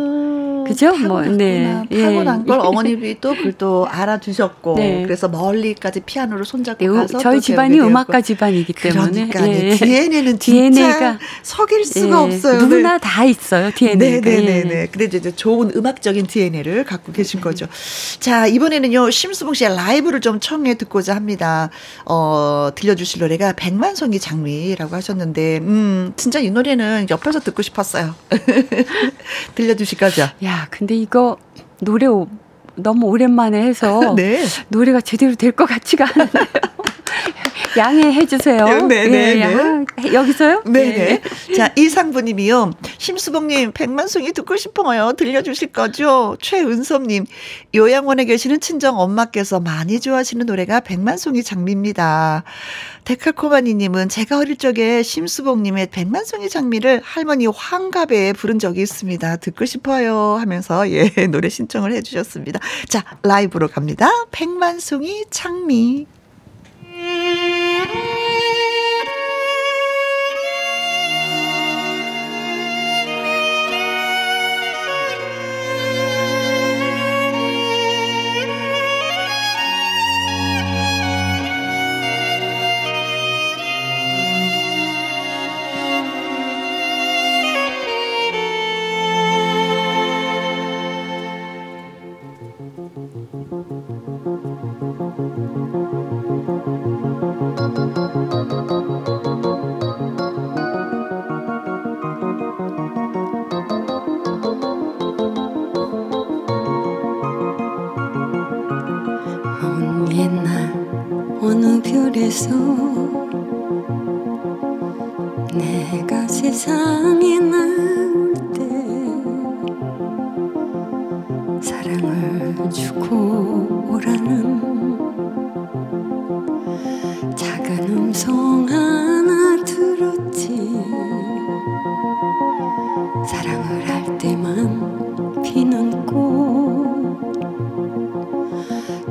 [0.65, 0.97] 그죠?
[0.97, 1.85] 뭐, 네.
[1.91, 2.47] 타고난 예.
[2.47, 5.03] 걸 어머님이 또 그걸 또 알아주셨고 네.
[5.05, 9.71] 그래서 멀리까지 피아노를 손잡고 네, 가서 저희 집안이 음악가 집안이기 때문에 그러니까 예.
[9.77, 12.35] DNA는 DNA가 석일 수가 예.
[12.35, 12.59] 없어요.
[12.61, 12.99] 누구나 네.
[13.01, 13.71] 다 있어요.
[13.75, 14.21] DNA.
[14.21, 14.63] 네네네.
[14.65, 14.89] 네.
[14.91, 17.67] 근데 이제 좋은 음악적인 DNA를 갖고 계신 거죠.
[18.21, 21.71] 자 이번에는요 심수봉 씨의 라이브를 좀 청해 듣고자 합니다.
[22.05, 28.15] 어 들려주실 노래가 백만송이 장미라고 하셨는데 음 진짜 이 노래는 옆에서 듣고 싶었어요.
[29.55, 30.23] 들려주실 거죠?
[30.45, 31.37] 야 근데 이거
[31.81, 32.29] 노래 오,
[32.77, 34.45] 너무 오랜만에 해서 네.
[34.69, 36.45] 노래가 제대로 될 것 같지가 않은데요.
[37.77, 38.65] 양해해 주세요.
[38.65, 39.09] 네네.
[39.09, 39.85] 네, 네.
[40.03, 40.13] 네.
[40.13, 40.63] 여기서요?
[40.65, 41.21] 네네.
[41.21, 41.55] 네.
[41.57, 42.73] 자, 이상부님이요.
[42.99, 45.13] 심수봉님, 백만송이 듣고 싶어요.
[45.13, 46.37] 들려주실 거죠?
[46.41, 47.27] 최은섭님,
[47.75, 52.45] 요양원에 계시는 친정 엄마께서 많이 좋아하시는 노래가 백만송이 장미입니다.
[53.05, 59.37] 데칼코마니님은 제가 어릴 적에 심수봉님의 백만송이 장미를 할머니 환갑에 부른 적이 있습니다.
[59.37, 60.37] 듣고 싶어요.
[60.41, 62.61] 하면서 예, 노래 신청을 해주셨습니다.
[62.89, 64.09] 자, 라이브로 갑니다.
[64.31, 66.07] 백만송이 장미.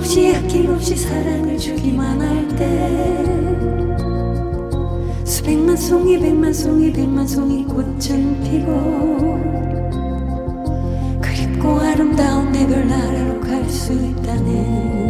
[0.00, 2.64] 없이 아낌없이 사랑을 주기만 할 때
[5.24, 9.38] 수백만 송이 백만 송이 백만 송이 꽃은 피고
[11.20, 15.09] 그립고 아름다운 내 별나라로 갈 수 있다네.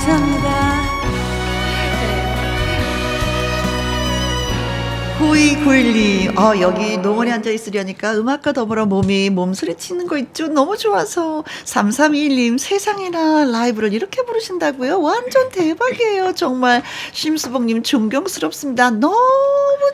[0.00, 0.43] 这样的
[5.34, 10.46] 9291님, 어, 여기 농원에 앉아 있으려니까 음악과 더불어 몸이 몸소리 치는 거 있죠?
[10.46, 11.42] 너무 좋아서.
[11.64, 15.00] 3321님, 세상에나 라이브를 이렇게 부르신다고요?
[15.00, 16.34] 완전 대박이에요.
[16.36, 16.84] 정말.
[17.10, 18.90] 심수봉님, 존경스럽습니다.
[18.90, 19.16] 너무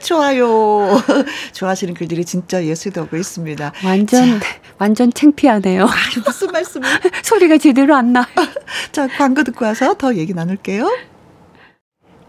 [0.02, 1.02] 좋아요.
[1.54, 3.72] 좋아하시는 글들이 진짜 예술도 오고 있습니다.
[3.82, 4.46] 완전, 자.
[4.76, 5.84] 완전 창피하네요.
[5.86, 6.86] 아, 무슨 말씀을.
[7.24, 8.28] 소리가 제대로 안 나.
[8.92, 11.09] 자, 광고 듣고 와서 더 얘기 나눌게요.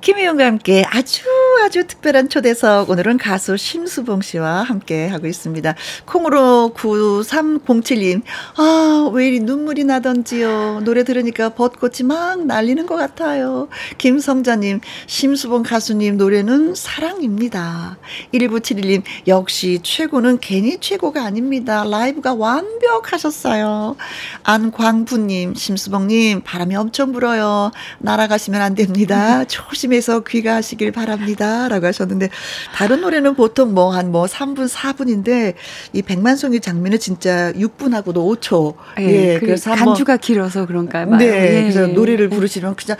[0.02, 1.22] 김희영과 함께 아주
[1.64, 5.76] 아주 특별한 초대석 오늘은 가수 심수봉 씨와 함께 하고 있습니다.
[6.06, 8.24] 콩으로 9307님
[8.58, 10.82] 아 왜 이리 눈물이 나던지요.
[10.84, 13.68] 노래 들으니까 벚꽃이 막 날리는 것 같아요.
[13.98, 17.98] 김성자님 심수봉 가수님 노래는 사랑입니다.
[18.34, 21.84] 1971님 역시 최고는 괜히 최고가 아닙니다.
[21.84, 23.96] 라이브가 완벽하셨어요.
[24.44, 27.72] 안광부님 심수봉님 바람이 엄청 불어요.
[28.00, 29.44] 날아가시면 안 됩니다.
[29.48, 31.68] 조심 조심해서 귀가하시길 바랍니다.
[31.68, 32.30] 라고 하셨는데,
[32.74, 35.54] 다른 노래는 보통 뭐 한뭐 뭐 3분, 4분인데,
[35.94, 38.76] 이 백만송이 장면은 진짜 6분하고도 5초.
[39.00, 41.16] 예, 예 그래서 간주가 길어서 그런가요?
[41.18, 41.62] 네, 예.
[41.62, 42.98] 그래서 노래를 부르시면 그냥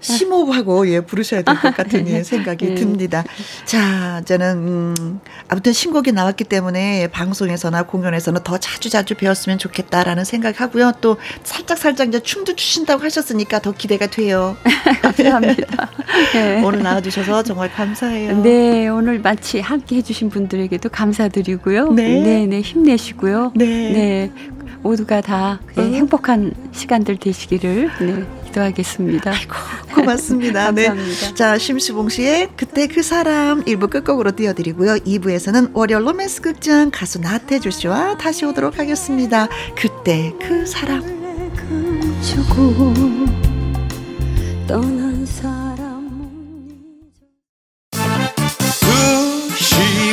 [0.00, 2.74] 심호흡하고, 예, 부르셔야 될 것 같은 예, 생각이 예.
[2.74, 3.24] 듭니다.
[3.64, 10.94] 자, 저는, 음, 아무튼 신곡이 나왔기 때문에 방송에서나 공연에서는 더 자주 자주 배웠으면 좋겠다라는 생각하고요.
[11.00, 14.56] 또 살짝살짝 이제 춤도 추신다고 하셨으니까 더 기대가 돼요.
[15.02, 15.90] 감사합니다.
[16.32, 16.62] 네.
[16.64, 18.42] 오늘 나와주셔서 정말 감사해요.
[18.42, 21.92] 네, 오늘 마치 함께 해주신 분들에게도 감사드리고요.
[21.92, 23.52] 네, 네, 네 힘내시고요.
[23.54, 23.66] 네.
[23.66, 24.32] 네.
[24.82, 29.30] 모두가 다 네, 행복한 시간들 되시기를 네, 기도하겠습니다.
[29.30, 29.54] 아이고,
[29.94, 30.70] 고맙습니다.
[30.74, 30.90] 네.
[31.34, 34.94] 자, 심수봉 씨의 그때 그 사람 1부 끝곡으로 띄워드리고요.
[34.96, 39.48] 2부에서는 월요 로맨스 극장 가수 나태주 씨와 다시 오도록 하겠습니다.
[39.76, 41.22] 그때 그 사람.
[44.66, 45.61] 떠난 사람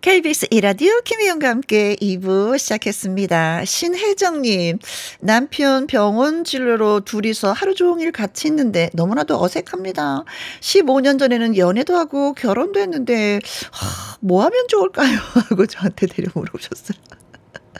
[0.00, 3.64] KBS 이라디오 김희영과 함께 2부 시작했습니다.
[3.64, 4.78] 신혜정님,
[5.18, 10.22] 남편 병원 진료로 둘이서 하루 종일 같이 있는데 너무나도 어색합니다.
[10.60, 13.40] 15년 전에는 연애도 하고 결혼도 했는데,
[13.72, 15.18] 하, 뭐 하면 좋을까요?
[15.50, 16.96] 하고 저한테 데려 물어보셨어요.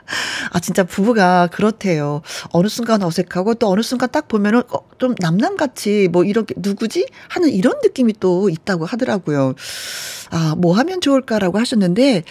[0.52, 2.22] 아, 진짜 부부가 그렇대요.
[2.50, 7.06] 어느 순간 어색하고 또 어느 순간 딱 보면은 어, 좀 남남같이 뭐 이렇게 누구지?
[7.28, 9.54] 하는 이런 느낌이 또 있다고 하더라고요.
[10.30, 12.24] 아, 뭐 하면 좋을까라고 하셨는데,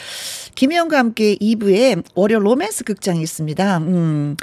[0.56, 3.78] 김혜영과 함께 2부에 월요 로맨스 극장이 있습니다.
[3.78, 4.38] 음,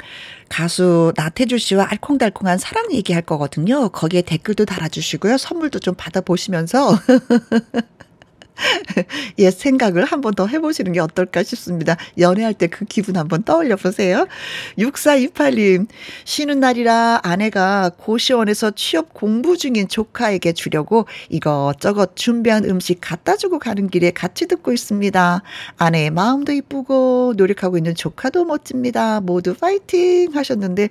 [0.49, 3.89] 가수 나태주 씨와 알콩달콩한 사랑 얘기할 거거든요.
[3.89, 5.37] 거기에 댓글도 달아주시고요.
[5.37, 6.97] 선물도 좀 받아보시면서.
[9.39, 11.97] 예, 생각을 한번 더 해보시는 게 어떨까 싶습니다.
[12.17, 14.27] 연애할 때 그 기분 한번 떠올려 보세요.
[14.77, 15.87] 6428님,
[16.25, 23.89] 쉬는 날이라 아내가 고시원에서 취업 공부 중인 조카에게 주려고 이것저것 준비한 음식 갖다 주고 가는
[23.89, 25.41] 길에 같이 듣고 있습니다.
[25.77, 29.21] 아내의 마음도 이쁘고 노력하고 있는 조카도 멋집니다.
[29.21, 30.89] 모두 파이팅 하셨는데,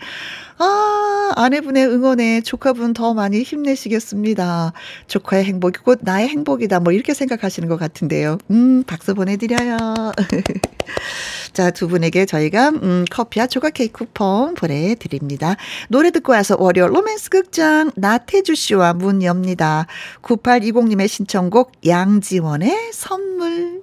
[0.59, 4.73] 아, 아내분의 응원에 조카분 더 많이 힘내시겠습니다.
[5.09, 6.81] 조카의 행복이 곧 나의 행복이다.
[6.81, 8.39] 뭐 이렇게 생각하시 는 것 같은데요.
[8.51, 9.77] 음, 박수 보내드려요.
[11.53, 15.57] 자, 두 분에게 저희가, 음, 커피와 조각 케이크 쿠폰 보내드립니다.
[15.89, 19.87] 노래 듣고 와서 월요 로맨스 극장 나태주 씨와 문 엽니다.
[20.23, 23.83] 9820님의 신청곡 양지원의 선물.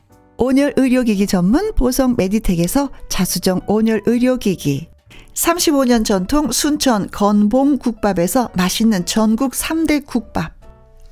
[0.43, 4.87] 온열 의료기기 전문 보성 메디텍에서 자수정 온열 의료기기.
[5.35, 10.53] 35년 전통 순천 건봉 국밥에서 맛있는 전국 3대 국밥.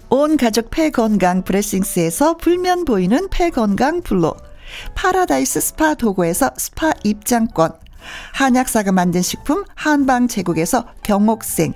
[0.10, 4.34] 온 가족 폐건강 브레싱스에서 불면 보이는 폐건강 블로.
[4.96, 7.74] 파라다이스 스파 도고에서 스파 입장권.
[8.34, 11.76] 한약사가 만든 식품 한방 제국에서 경옥생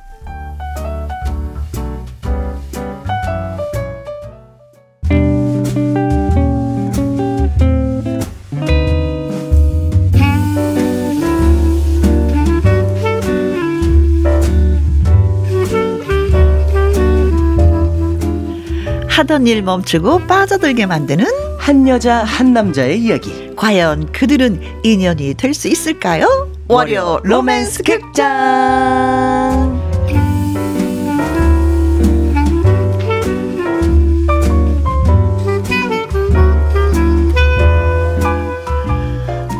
[19.21, 21.25] 하던 일 멈추고 빠져들게 만드는
[21.59, 26.51] 한 여자 한 남자의 이야기 과연 그들은 인연이 될 수 있을까요?
[26.67, 29.79] 월요 로맨스 극장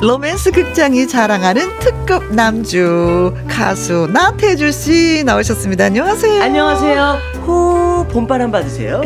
[0.01, 5.86] 로맨스 극장이 자랑하는 특급 남주 가수 나태주 씨 나오셨습니다.
[5.86, 6.41] 안녕하세요.
[6.41, 9.01] 안녕하세요 호 봄바람 받으세요.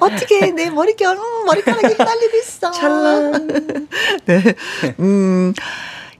[0.00, 2.70] 어떻게 내 머릿결 음, 머리카락이 휘날리고 있어.
[2.70, 3.48] 찰랑.
[4.26, 4.42] 네.
[5.00, 5.54] 음.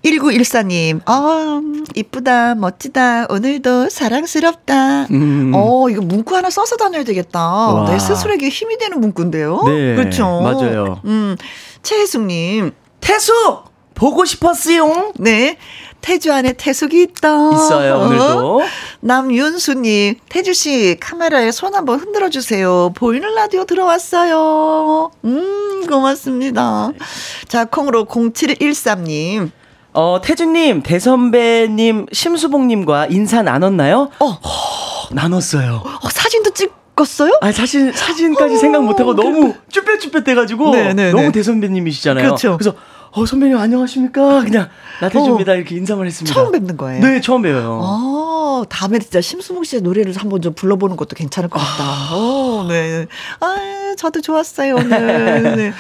[0.05, 1.61] 1914님, 어,
[1.97, 5.07] 이쁘다, 멋지다, 오늘도 사랑스럽다.
[5.11, 5.51] 음.
[5.55, 7.41] 어, 이거 문구 하나 써서 다녀야 되겠다.
[7.41, 7.91] 와.
[7.91, 9.61] 내 스스로에게 힘이 되는 문구인데요.
[9.67, 9.97] 네.
[9.97, 10.41] 그렇죠.
[10.41, 11.01] 맞아요.
[11.05, 11.37] 음,
[11.83, 12.71] 최혜숙님,
[13.01, 13.33] 태수!
[13.95, 15.13] 보고 싶었어요.
[15.17, 15.59] 네.
[16.01, 17.29] 태주 안에 태숙이 있다.
[17.53, 18.07] 있어요 어?
[18.07, 18.63] 오늘도
[19.01, 22.93] 남윤수님, 태주씨, 카메라에 손 한번 흔들어 주세요.
[22.95, 25.11] 보이는 라디오 들어왔어요.
[25.25, 26.91] 음, 고맙습니다.
[27.49, 29.51] 자, 콩으로 0713님.
[29.95, 34.11] 어 태주님 대선배님 심수봉님과 인사 나눴나요?
[34.21, 34.27] 어.
[34.27, 37.33] 허, 나눴어요 어, 사진도 찍었어요?
[37.41, 41.33] 아 사진 사진까지 어, 생각 못하고 너무 쭈뼛쭈뼛해가지고 네, 네, 너무 네.
[41.33, 42.23] 대선배님이시잖아요.
[42.25, 42.59] 그렇죠.
[42.61, 42.75] 래서
[43.13, 44.69] 어 선배님 안녕하십니까 그냥
[45.01, 46.35] 나태주입니다 이렇게 인사만 했습니다.
[46.35, 47.01] 처음 뵙는 거예요.
[47.05, 47.81] 네 처음 뵈요.
[47.83, 52.15] 어, 다음에 진짜 심수봉 씨의 노래를 한번 좀 불러보는 것도 괜찮을 것 같다.
[52.15, 53.07] 어, 네.
[53.41, 55.43] 아, 저도 좋았어요, 오늘.
[55.57, 55.73] 네.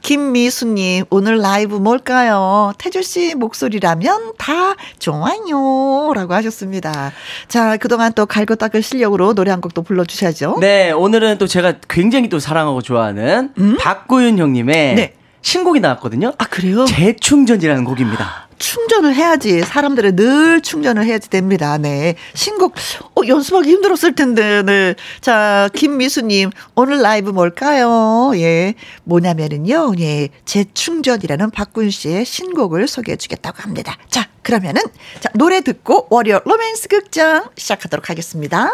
[0.00, 2.72] 김미수님, 오늘 라이브 뭘까요?
[2.78, 6.12] 태주씨 목소리라면 다 좋아요.
[6.14, 7.12] 라고 하셨습니다.
[7.48, 10.58] 자, 그동안 또 갈고 닦을 실력으로 노래 한곡또 불러주셔야죠.
[10.60, 14.96] 네 오늘은 또 제가 굉장히 또 사랑하고 좋아하는 박구윤 형님의 음?
[14.96, 15.14] 네.
[15.44, 16.32] 신곡이 나왔거든요.
[16.38, 16.86] 아, 그래요?
[16.86, 18.48] 재충전이라는 곡입니다.
[18.58, 19.60] 충전을 해야지.
[19.60, 21.76] 사람들은 늘 충전을 해야지 됩니다.
[21.76, 22.14] 네.
[22.32, 22.74] 신곡,
[23.14, 24.94] 어, 연습하기 힘들었을 텐데, 네.
[25.20, 28.32] 자, 김미수 님, 오늘 라이브 뭘까요?
[28.36, 28.74] 예.
[29.04, 30.30] 뭐냐면은요, 예.
[30.46, 33.98] 재충전이라는 박군 씨의 신곡을 소개해 주겠다고 합니다.
[34.08, 34.80] 자, 그러면은,
[35.20, 38.70] 자, 노래 듣고 월요 로맨스 극장 시작하도록 하겠습니다.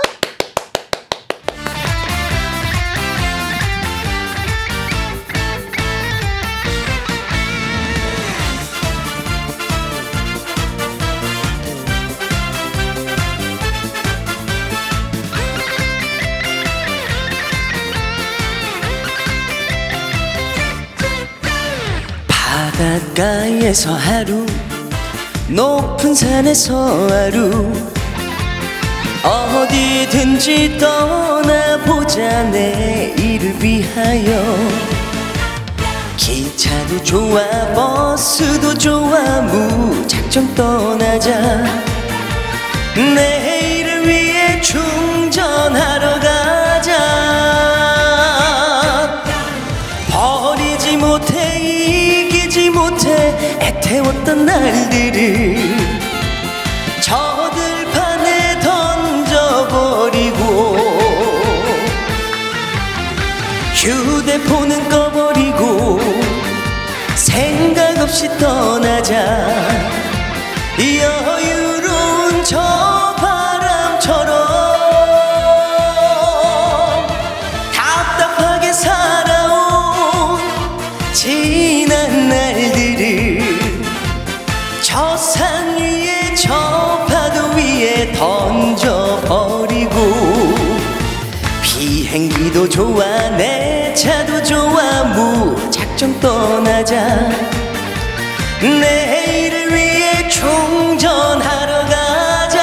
[23.00, 24.44] 바닷가에서 하루
[25.48, 27.72] 높은 산에서 하루.
[29.22, 34.56] 어디든지 떠나보자 내일을 위하여.
[36.16, 37.40] 기차도 좋아
[37.74, 41.64] 버스도 좋아 무작정 떠나자.
[42.94, 46.39] 내일을 위해 충전하러 가
[54.30, 55.56] 애태웠던 날들을
[57.02, 60.50] 저 들판에 던져버리고
[63.74, 66.00] 휴대폰은 꺼버리고
[67.16, 69.48] 생각 없이 떠나자
[70.78, 71.19] 여유
[92.60, 97.30] 비행기도 좋아 내 차도 좋아 무작정 떠나자.
[98.60, 102.60] 내일을 위해 충전하러 가자.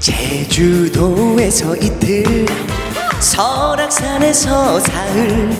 [0.00, 2.67] 제주도에서 이틀
[3.38, 5.56] 설악산에서 사흘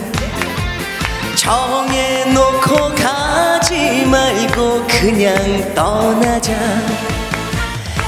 [1.33, 6.51] 정해놓고 가지 말고 그냥 떠나자.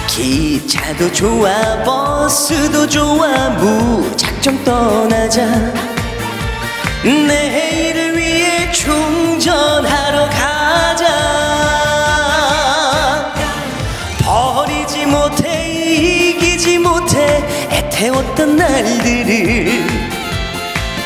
[0.07, 5.45] 기차도 좋아 버스도 좋아 무작정 떠나자.
[7.05, 10.40] 내일을 위해 충전하러 가
[18.01, 19.85] 애태웠던 날들을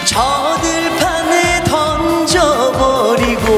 [0.05, 3.51] 저 들판에 던져버리고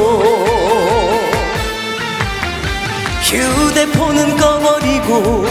[3.21, 5.45] 휴대폰은 꺼버리고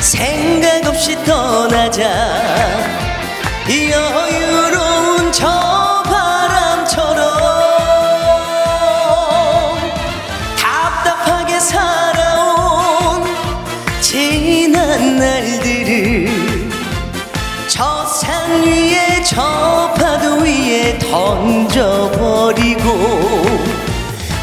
[0.00, 2.08] 생각 없이 떠나자
[3.68, 5.87] 여유로운 저
[19.38, 22.82] 저 파도 위에 던져버리고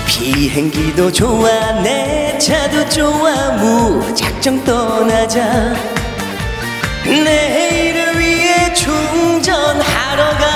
[0.07, 1.49] 비행기도 좋아
[1.81, 5.73] 내 차도 좋아 무작정 떠나자.
[7.03, 10.54] 내일을 위해 충전하러 가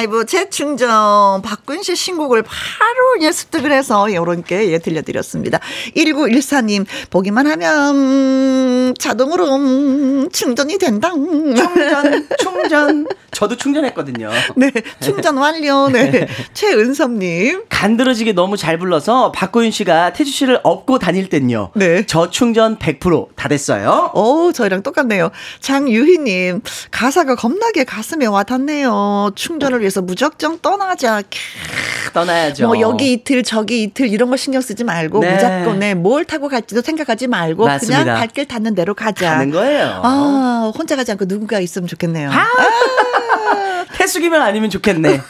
[0.00, 5.58] 라이브 재충전 박군 씨 신곡을 바로 예 습득을 해서 이렇게 예, 들려드렸습니다.
[5.94, 11.10] 1914님 보기만 하면 음, 자동으로 음, 충전이 된다.
[11.12, 14.72] 충전 충전 저도 충전했거든요 네,
[15.02, 15.88] 충전 완료.
[15.90, 17.64] 네, 최은섭님.
[17.68, 22.04] 간드러지게 너무 잘 불러서 박고윤 씨가 태주 씨를 업고 다닐 땐요 네.
[22.06, 25.30] 저 충전 100%다 됐어요 오, 저희랑 똑같네요.
[25.60, 29.32] 장유희님, 가사가 겁나게 가슴에 와닿네요.
[29.34, 31.22] 충전을 위해 서 무작정 떠나자.
[31.22, 35.74] 캬, 떠나야죠 뭐 여기 이틀 저기 이틀 이런 거 신경 쓰지 말고 네.
[35.78, 38.02] 네, 뭘 타고 갈지도 생각하지 말고 맞습니다.
[38.02, 39.30] 그냥 갈길 닿는 대로 가자.
[39.34, 42.30] 가는 거예요 아 혼자 가지 않고 누군가 있으면 좋겠네요.
[43.96, 45.20] 태숙이면 아니면 좋겠네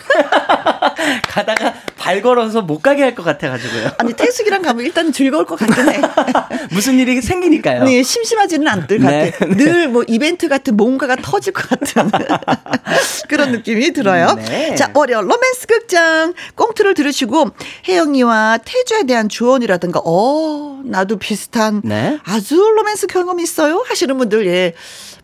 [1.22, 5.88] 가다가 발 걸어서 못 가게 할 것 같아가지고요 아니 태숙이랑 가면 일단 즐거울 것 같긴
[5.90, 6.00] 해.
[6.70, 9.46] 무슨 일이 생기니까요 네, 심심하지는 않을 것 네, 같아.
[9.46, 12.10] 늘뭐 이벤트 같은 뭔가가 터질 것 같은
[13.28, 14.34] 그런 느낌이 들어요.
[14.34, 14.74] 네.
[14.74, 17.50] 자, 월요 로맨스 극장 꽁트를 들으시고
[17.88, 22.18] 혜영이와 태주에 대한 조언이라든가 어, 나도 비슷한 네.
[22.24, 24.74] 아주 로맨스 경험 있어요 하시는 분들 예.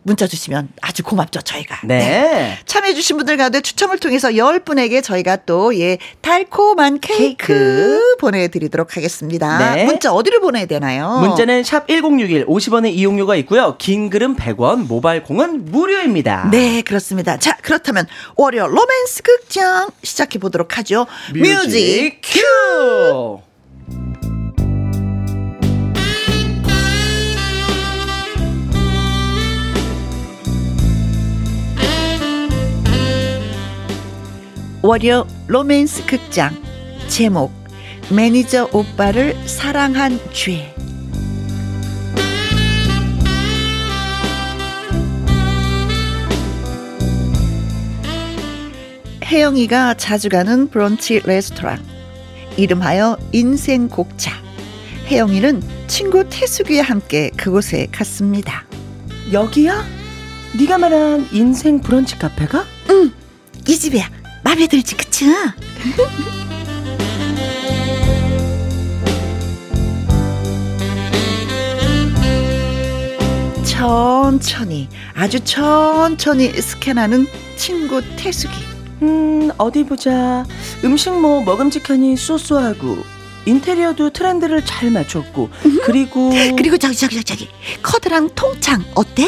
[0.07, 1.81] 문자 주시면 아주 고맙죠, 저희가.
[1.83, 2.57] 네.
[2.65, 8.15] 참여해주신 분들 가운데 추첨을 통해서 10분에게 저희가 또, 예, 달콤한 케이크, 케이크.
[8.21, 9.75] 보내드리도록 하겠습니다.
[9.75, 9.83] 네.
[9.83, 11.19] 문자 어디로 보내야 되나요?
[11.19, 13.75] 문자는 샵 1061, 50원의 이용료가 있고요.
[13.77, 16.49] 긴 글은 100원, 모바일 콩은 무료입니다.
[16.51, 17.37] 네, 그렇습니다.
[17.37, 21.05] 자, 그렇다면 월요 로맨스 극장 시작해 보도록 하죠.
[21.33, 23.41] music cue!
[34.87, 36.55] 월요 로맨스 극장
[37.09, 37.51] 제목
[38.09, 40.73] 매니저 오빠를 사랑한 죄
[49.25, 51.83] 혜영이가 자주 가는 브런치 레스토랑
[52.55, 54.31] 이름하여 인생 곡차
[55.07, 58.65] 혜영이는 친구 태숙이와 함께 그곳에 갔습니다.
[59.33, 59.83] 여기야?
[60.57, 62.63] 네가 말한 인생 브런치 카페가?
[63.67, 64.16] 이 집이야.
[64.47, 65.25] 마음에 들지, 그치?
[73.65, 77.27] 천천히, 아주 천천히 스캔하는
[77.57, 78.53] 친구 태숙이.
[79.01, 80.45] 음, 어디 보자.
[80.85, 82.99] 음식 뭐 먹음직하니 쏘쏘하고
[83.45, 85.49] 인테리어도 트렌드를 잘 맞췄고
[85.83, 87.49] 그리고 그리고 저기, 저기, 저기, 저기.
[87.83, 89.23] 커다란 통창, 어때?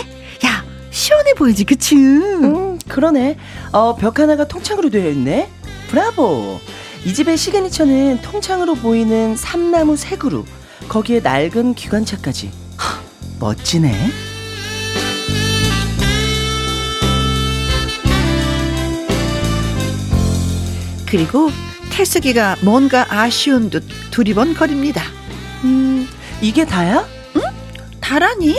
[0.46, 1.98] 야, 시원해 보이지, 그치?
[1.98, 3.38] 음, 그러네.
[3.72, 5.50] 어, 벽 하나가 통창으로 되어 있네.
[5.88, 6.60] 브라보.
[7.06, 10.44] 이 집의 시그니처는 통창으로 보이는 삼나무 세 그루,
[10.90, 12.52] 거기에 낡은 기관차까지.
[12.76, 13.00] 하,
[13.40, 13.94] 멋지네.
[21.10, 21.50] 그리고
[21.92, 25.02] 태숙이가 뭔가 아쉬운 듯 두리번거립니다.
[25.64, 26.08] 음,
[26.42, 27.08] 이게 다야?
[28.00, 28.56] 다라니?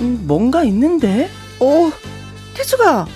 [0.00, 1.28] 음, 뭔가 있는데?
[1.58, 1.90] 오,
[2.54, 3.06] 태숙아,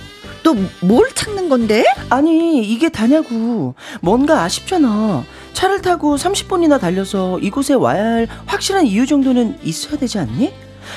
[0.52, 1.84] 너뭘 찾는 건데?
[2.08, 3.74] 아니, 이게 다냐고.
[4.00, 5.24] 뭔가 아쉽잖아.
[5.52, 10.52] 차를 타고 30분이나 달려서 이곳에 와야 할 확실한 이유 정도는 있어야 되지 않니?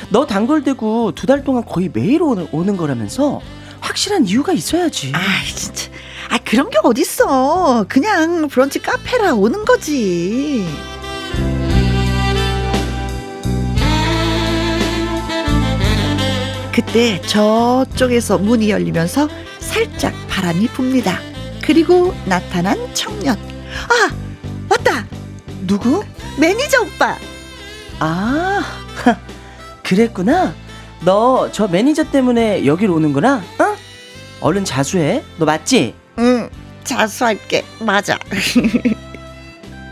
[0.09, 3.41] 너 단골되고 두 달 동안 거의 매일 오는, 오는 거라면서
[3.81, 5.11] 확실한 이유가 있어야지.
[5.15, 5.19] 아,
[5.55, 5.89] 진짜.
[6.29, 7.85] 아, 그런 게 어딨어.
[7.89, 10.63] 그냥 브런치 카페라 오는 거지.
[16.73, 19.27] 그때 저쪽에서 문이 열리면서
[19.59, 21.17] 살짝 바람이 붑니다.
[21.61, 23.35] 그리고 나타난 청년.
[23.89, 24.09] 아,
[24.69, 25.05] 맞다.
[25.67, 26.03] 누구?
[26.39, 27.17] 매니저 오빠.
[27.99, 28.63] 아,
[29.83, 30.53] 그랬구나.
[31.01, 33.37] 너 저 매니저 때문에 여기로 오는구나.
[33.59, 33.75] 어?
[34.41, 35.23] 얼른 자수해.
[35.37, 35.95] 너 맞지?
[36.19, 36.49] 응,
[36.83, 37.65] 자수할게.
[37.79, 38.17] 맞아.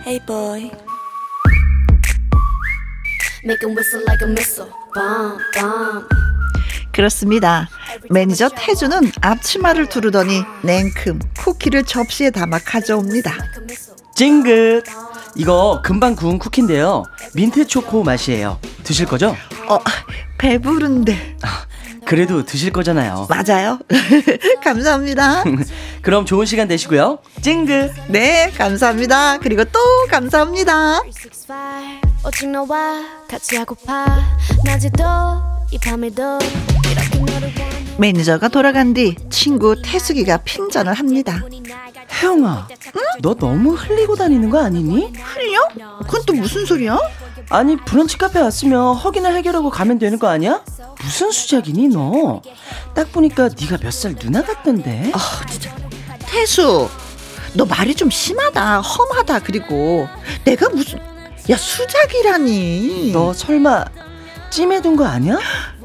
[0.05, 0.71] Hey boy
[3.43, 6.07] Make 'em whistle like a missile Bomb, bomb
[6.97, 7.69] 그렇습니다.
[8.09, 13.33] 매니저 태주는 앞치마를 두르더니 냉큼 쿠키를 접시에 담아 가져옵니다.
[14.15, 14.83] 찡긋.
[15.35, 17.03] 이거 금방 구운 쿠키인데요.
[17.35, 18.59] 민트 초코 맛이에요.
[18.83, 19.35] 드실 거죠?
[19.67, 19.77] 어,
[20.39, 21.37] 배부른데.
[22.03, 23.27] 그래도 드실 거잖아요.
[23.29, 23.77] 맞아요.
[24.63, 25.43] 감사합니다.
[26.01, 27.19] 그럼 좋은 시간 되시고요.
[27.41, 27.91] 찡긋.
[28.07, 29.37] 네, 감사합니다.
[29.37, 29.79] 그리고 또
[30.09, 31.01] 감사합니다.
[31.11, 31.53] 365
[32.25, 34.05] 오직 너와 같이 하고파
[34.65, 35.03] 낮에도
[35.71, 36.39] 이 밤에도
[37.97, 41.41] 매니저가 돌아간 뒤 친구 태숙이가 핀전을 합니다.
[42.21, 42.67] 혜영아,
[43.21, 45.11] 너 너무 흘리고 다니는 거 아니니?
[45.15, 45.59] 흘려?
[46.03, 46.97] 그건 또 무슨 소리야?
[47.49, 50.61] 아니 브런치 카페 왔으면 허기나 해결하고 가면 되는 거 아니야?
[51.01, 52.41] 무슨 수작이니 너?
[52.93, 55.11] 딱 보니까 네가 몇 살 누나 같던데.
[55.15, 55.75] 아, 진짜.
[56.19, 56.89] 태수,
[57.53, 58.81] 너 말이 좀 심하다.
[58.81, 59.39] 험하다.
[59.39, 60.07] 그리고
[60.43, 60.99] 내가 무슨
[61.49, 63.11] 야 수작이라니.
[63.13, 63.85] 너 설마
[64.51, 65.39] 찜해둔 거 아니야?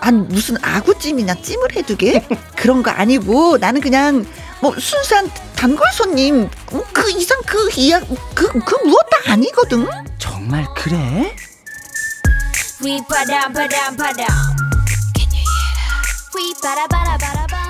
[0.00, 2.26] 아니 무슨 아구찜이나 찜을 해두게
[2.56, 4.26] 그런 거 아니고 나는 그냥
[4.60, 8.00] 뭐 순수한 단골 손님 뭐그 이상 그 이야
[8.34, 9.86] 그그 무엇 다 아니거든.
[10.18, 11.34] 정말 그래?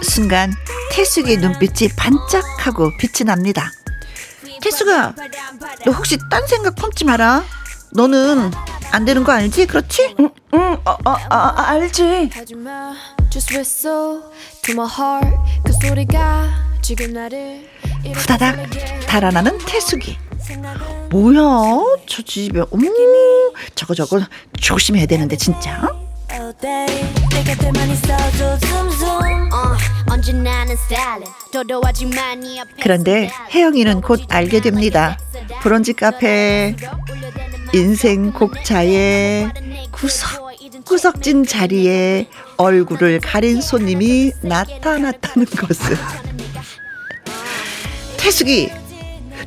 [0.02, 0.52] 순간
[0.92, 3.72] 태숙의 눈빛이 반짝하고 빛이 납니다.
[4.60, 5.14] 태숙아,
[5.84, 7.44] 너 혹시 딴 생각 품지 마라.
[7.92, 8.50] 너는
[8.90, 9.66] 안 되는 거 알지?
[9.66, 10.14] 그렇지?
[10.20, 10.30] 응,
[10.84, 12.30] 어, 어, 아, 아, 알지.
[18.02, 18.56] 그 후다닥
[19.06, 20.16] 달아나는 태숙이.
[20.40, 21.40] 생각은 뭐야?
[22.08, 22.86] 저 집에 어머
[23.74, 24.20] 저거 저거
[24.58, 25.82] 조심해야 되는데 진짜.
[26.32, 29.76] All day 내 곁에만 있어줘 zoom zoom 어,
[30.10, 35.18] 언제나 는 stylin 도도하지만 이 앞에 그런데 혜영이는 곧 알게 됩니다.
[35.62, 36.76] 브런치 카페
[37.72, 39.48] 인생 곡차에
[39.90, 40.48] 구석
[40.84, 45.98] 구석진 자리에 얼굴을 가린 손님이 나타났다는 것을.
[48.16, 48.70] 태숙이,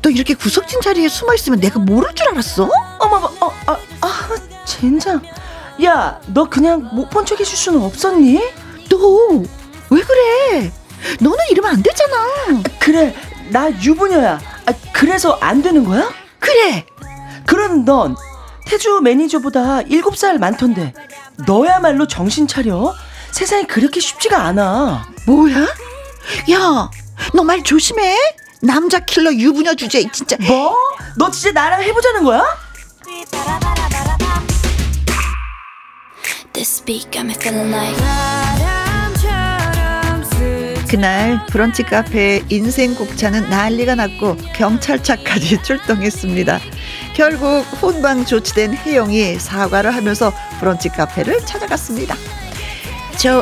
[0.03, 2.69] 너 이렇게 구석진 자리에 숨어 있으면 내가 모를 줄 알았어?
[2.99, 4.29] 어머, 어, 아, 아,
[4.65, 5.19] 젠장.
[5.83, 8.39] 야, 너 그냥 못 본 척 해줄 수는 없었니?
[8.89, 8.97] 너
[9.89, 10.71] 왜 그래?
[11.19, 12.15] 너는 이러면 안 되잖아.
[12.79, 13.13] 그래,
[13.49, 14.39] 나 유부녀야.
[14.65, 16.09] 아, 그래서 안 되는 거야?
[16.39, 16.85] 그래.
[17.45, 18.15] 그런 넌
[18.67, 20.93] 태주 매니저보다 7살 많던데
[21.45, 22.95] 너야말로 정신 차려?
[23.31, 25.07] 세상이 그렇게 쉽지가 않아.
[25.25, 25.61] 뭐야?
[26.51, 26.89] 야,
[27.33, 28.15] 너 말 조심해.
[28.61, 30.37] 남자 킬러 유부녀 주제 진짜.
[30.47, 30.75] 뭐?
[31.17, 32.43] 너 진짜 나랑 해보자는 거야?
[36.53, 37.95] This beat got me feeling like
[40.89, 46.59] 그날 브런치 카페 인생 곡차는 난리가 났고 경찰차까지 출동했습니다.
[47.15, 52.15] 결국 혼방 조치된 혜영이 사과를 하면서 브런치 카페를 찾아갔습니다.
[53.17, 53.41] 저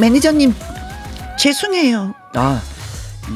[0.00, 0.54] 매니저님
[1.38, 2.14] 죄송해요.
[2.34, 2.62] 아,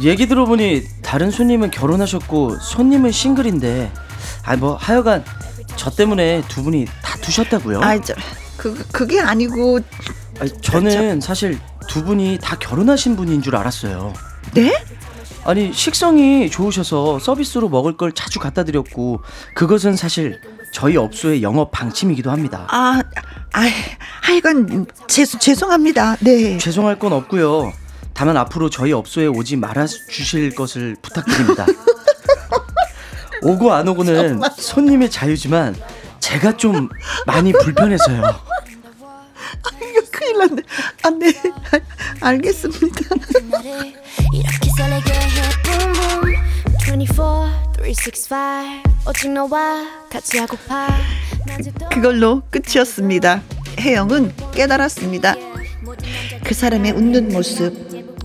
[0.00, 3.92] 얘기 들어보니 다른 손님은 결혼하셨고 손님은 싱글인데
[4.44, 5.22] 아뭐 하여간
[5.76, 7.82] 저 때문에 두 분이 다투셨다고요?
[7.82, 8.14] 아, 저,
[8.58, 9.80] 그 그게 아니고
[10.40, 14.12] 아니, 저는 사실 두 분이 다 결혼하신 분인 줄 알았어요.
[14.52, 14.84] 네?
[15.44, 19.22] 아니 식성이 좋으셔서 서비스로 먹을 걸 자주 갖다 드렸고
[19.54, 20.38] 그것은 사실
[20.74, 22.66] 저희 업소의 영업 방침이기도 합니다.
[22.68, 23.02] 아,
[23.54, 23.60] 아,
[24.20, 26.16] 하여간 죄, 죄송합니다.
[26.20, 26.58] 네.
[26.58, 27.72] 죄송할 건 없고요.
[28.12, 31.64] 다만 앞으로 저희 업소에 오지 말아 주실 것을 부탁드립니다.
[33.42, 35.76] 오고 안 오고는 손님의 자유지만
[36.20, 36.88] 제가 좀
[37.26, 38.18] 많이 불편해서요.
[39.76, 40.62] 이거 큰일 났네.
[41.04, 41.32] 안 돼.
[42.20, 43.14] 알겠습니다.
[43.50, 43.94] 나를
[44.32, 45.28] 이렇게 설레게 해
[45.64, 50.88] boom boom 24 365 오직 너와 같이 하고파
[51.46, 53.42] 낮에도 그걸로 끝이었습니다.
[53.78, 55.34] 혜영은 깨달았습니다.
[56.44, 57.72] 그 사람의 웃는 모습,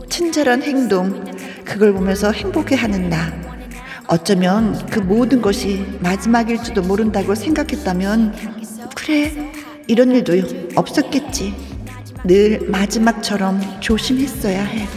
[0.10, 1.24] 친절한 행동,
[1.64, 3.53] 그걸 보면서 행복해하는 나.
[4.08, 8.34] 어쩌면 그 모든 것이 마지막일지도 모른다고 생각했다면,
[8.96, 9.52] 그래,
[9.88, 10.34] 이런 일도
[10.76, 11.54] 없었겠지.
[12.26, 14.88] 늘 마지막처럼 조심했어야 해.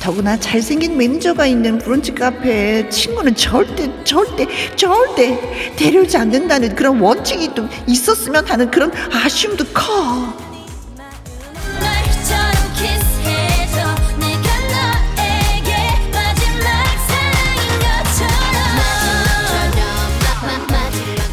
[0.00, 7.68] 더구나 잘생긴 매니저가 있는 브런치 카페에 친구는 절대 절대 절대 데려오지 않는다는 그런 원칙이 또
[7.86, 10.47] 있었으면 하는 그런 아쉬움도 커.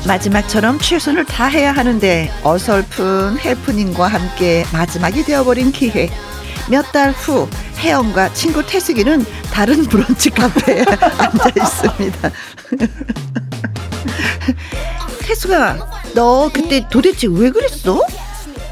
[0.08, 6.10] 마지막처럼 최선을 다해야 하는데 어설픈 해프닝과 함께 마지막이 되어버린 기회.
[6.70, 7.48] 몇 달 후
[7.80, 10.84] 혜영과 친구 태숙이는 다른 브런치 카페에
[11.18, 12.32] 앉아 있습니다.
[15.22, 15.78] 태숙아,
[16.14, 18.00] 너 그때 도대체 왜 그랬어?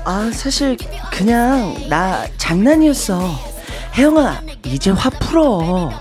[0.05, 0.77] 아 사실
[1.11, 3.53] 그냥 나 장난이었어.
[3.95, 5.91] 혜영아 이제 화 풀어.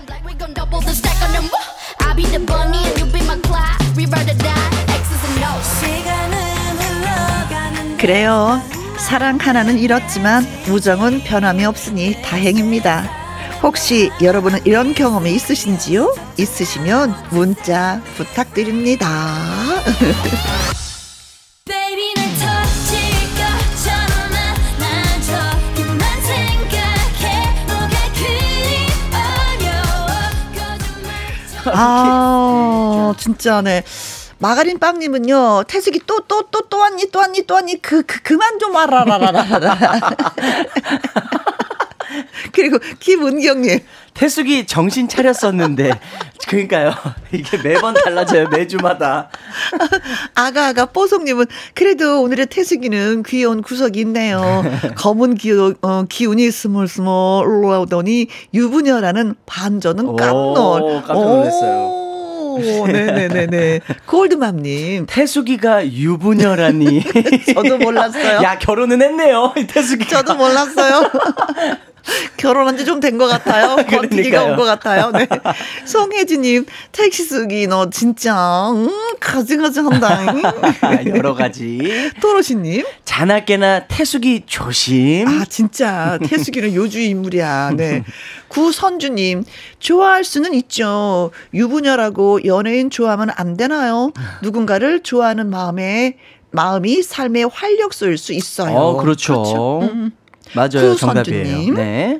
[8.03, 8.61] 그래요.
[8.97, 13.09] 사랑 하나는 잃었지만 우정은 변함이 없으니 다행입니다.
[13.63, 16.13] 혹시 여러분은 이런 경험이 있으신지요?
[16.37, 19.07] 있으시면 문자 부탁드립니다.
[31.65, 33.83] 아, 진짜네.
[34.39, 38.59] 마가린 빵님은요, 태숙이 또, 또, 또, 또 왔니, 또 왔니, 또 왔니, 그, 그, 그만
[38.59, 39.71] 좀 와라라라라.
[42.51, 43.79] 그리고 김은경님,
[44.13, 45.99] 태숙이 정신 차렸었는데
[46.47, 46.93] 그러니까요
[47.31, 49.29] 이게 매번 달라져요 매주마다
[50.35, 54.63] 아가아가 뽀송님은 그래도 오늘의 태숙이는 귀여운 구석이 있네요.
[54.97, 60.81] 검은 기, 어, 기운이 스물스물 올라오더니 유부녀라는 반전은 깜놀.
[60.83, 61.87] 오, 깜짝 놀랐어요.
[61.87, 62.02] 오,
[62.59, 63.79] 네네네네.
[64.07, 65.05] 골드맘님.
[65.07, 67.03] 태숙이가 유부녀라니
[67.53, 68.41] 저도 몰랐어요.
[68.43, 71.09] 야 결혼은 했네요 이 태숙이가 저도 몰랐어요.
[72.37, 73.75] 결혼한 지 좀 된 것 같아요.
[73.87, 74.51] 권투기가 그러니까요.
[74.51, 75.11] 온것 같아요.
[75.11, 75.27] 네.
[75.85, 78.89] 송혜진님, 택시 쓰기 너 진짜, 음,
[79.19, 80.19] 가지가지 한다.
[80.81, 81.79] 아, 여러 가지
[82.21, 87.71] 토로시님, 자나깨나 태숙이 조심 아, 진짜, 태숙이는 요주의 인물이야.
[87.77, 88.03] 네.
[88.49, 89.43] 구선주님,
[89.79, 91.31] 좋아할 수는 있죠.
[91.53, 94.11] 유부녀라고 연예인 좋아하면 안 되나요?
[94.41, 96.17] 누군가를 좋아하는 마음에,
[96.51, 98.75] 마음이 삶의 활력소일 수 있어요.
[98.75, 100.11] 어 그렇죠, 음.
[100.55, 101.43] 맞아요 구선주님.
[101.43, 102.19] 정답이에요 네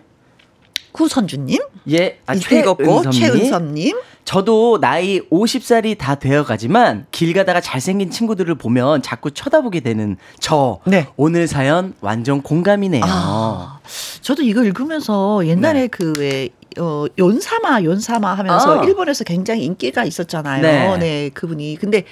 [0.93, 1.59] 구선주님,
[1.89, 3.19] 예, 아, 이제 읽었고, 최은섭님.
[3.19, 3.99] 최은섭님.
[4.25, 10.79] 저도 나이 50살이 다 되어 가지만 길 가다가 잘생긴 친구들을 보면 자꾸 쳐다보게 되는 저.
[10.85, 11.07] 네.
[11.17, 13.01] 오늘 사연 완전 공감이네요.
[13.05, 13.79] 아,
[14.21, 15.87] 저도 이거 읽으면서 옛날에 네.
[15.87, 18.83] 그 왜, 어, 연사마, 연사마 하면서 아.
[18.85, 20.61] 일본에서 굉장히 인기가 있었잖아요.
[20.61, 20.97] 네.
[20.97, 21.29] 네.
[21.33, 21.77] 그분이.
[21.81, 22.05] 근데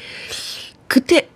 [0.88, 1.30] 그때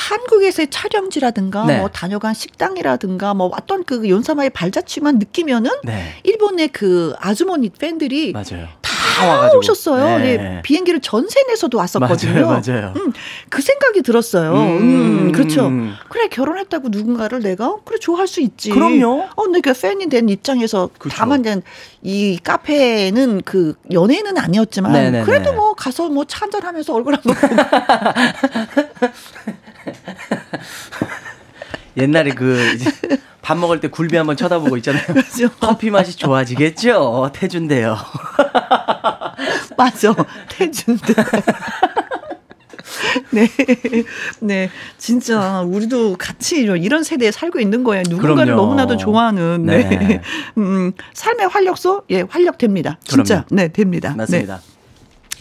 [0.00, 1.78] 한국에서의 촬영지라든가 네.
[1.78, 6.14] 뭐 다녀간 식당이라든가 뭐 어떤 그 연사마의 발자취만 느끼면은 네.
[6.24, 8.68] 일본의 그 아주머니 팬들이 맞아요.
[8.80, 9.58] 다 와가지고.
[9.58, 10.18] 오셨어요.
[10.18, 10.36] 네.
[10.36, 10.62] 네.
[10.62, 12.46] 비행기를 전세 내서도 왔었거든요.
[12.46, 12.92] 맞아요, 맞아요.
[12.96, 13.12] 음,
[13.50, 14.52] 그 생각이 들었어요.
[14.54, 15.32] 음, 음.
[15.32, 15.70] 그렇죠.
[16.08, 18.70] 그래 결혼했다고 누군가를 내가 그래 좋아할 수 있지.
[18.70, 19.28] 그럼요.
[19.36, 21.14] 어, 내가 팬이 된 입장에서 그쵸.
[21.16, 21.40] 다만
[22.02, 25.24] 이 카페는 그 연예인은 아니었지만 네네네.
[25.24, 27.46] 그래도 뭐 가서 뭐차 한잔 하면서 얼굴 한번 보고
[31.96, 32.90] 옛날에 그 이제
[33.42, 35.04] 밥 먹을 때 굴비 한번 쳐다보고 있잖아요.
[35.14, 35.48] 그죠.
[35.60, 37.30] 커피 맛이 좋아지겠죠.
[37.34, 37.96] 태준대요.
[39.76, 40.14] 맞아
[40.48, 41.14] 태준대.
[43.32, 43.48] 네,
[44.40, 48.02] 네, 진짜 우리도 같이 이런- 이런 세대에 살고 있는 거예요.
[48.08, 48.62] 누군가를 그럼요.
[48.62, 49.64] 너무나도 좋아하는.
[49.66, 50.20] 네, 네.
[50.58, 52.98] 음, 삶의 활력소, 예, 활력됩니다.
[53.04, 53.62] 진짜, 그럼요.
[53.62, 54.14] 네, 됩니다.
[54.16, 54.56] 맞습니다.
[54.56, 54.62] 네.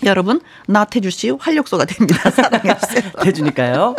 [0.06, 2.30] 여러분, 나태주 씨 활력소가 됩니다.
[2.32, 3.12] 사랑해 주세요.
[3.22, 3.96] 태준일까요?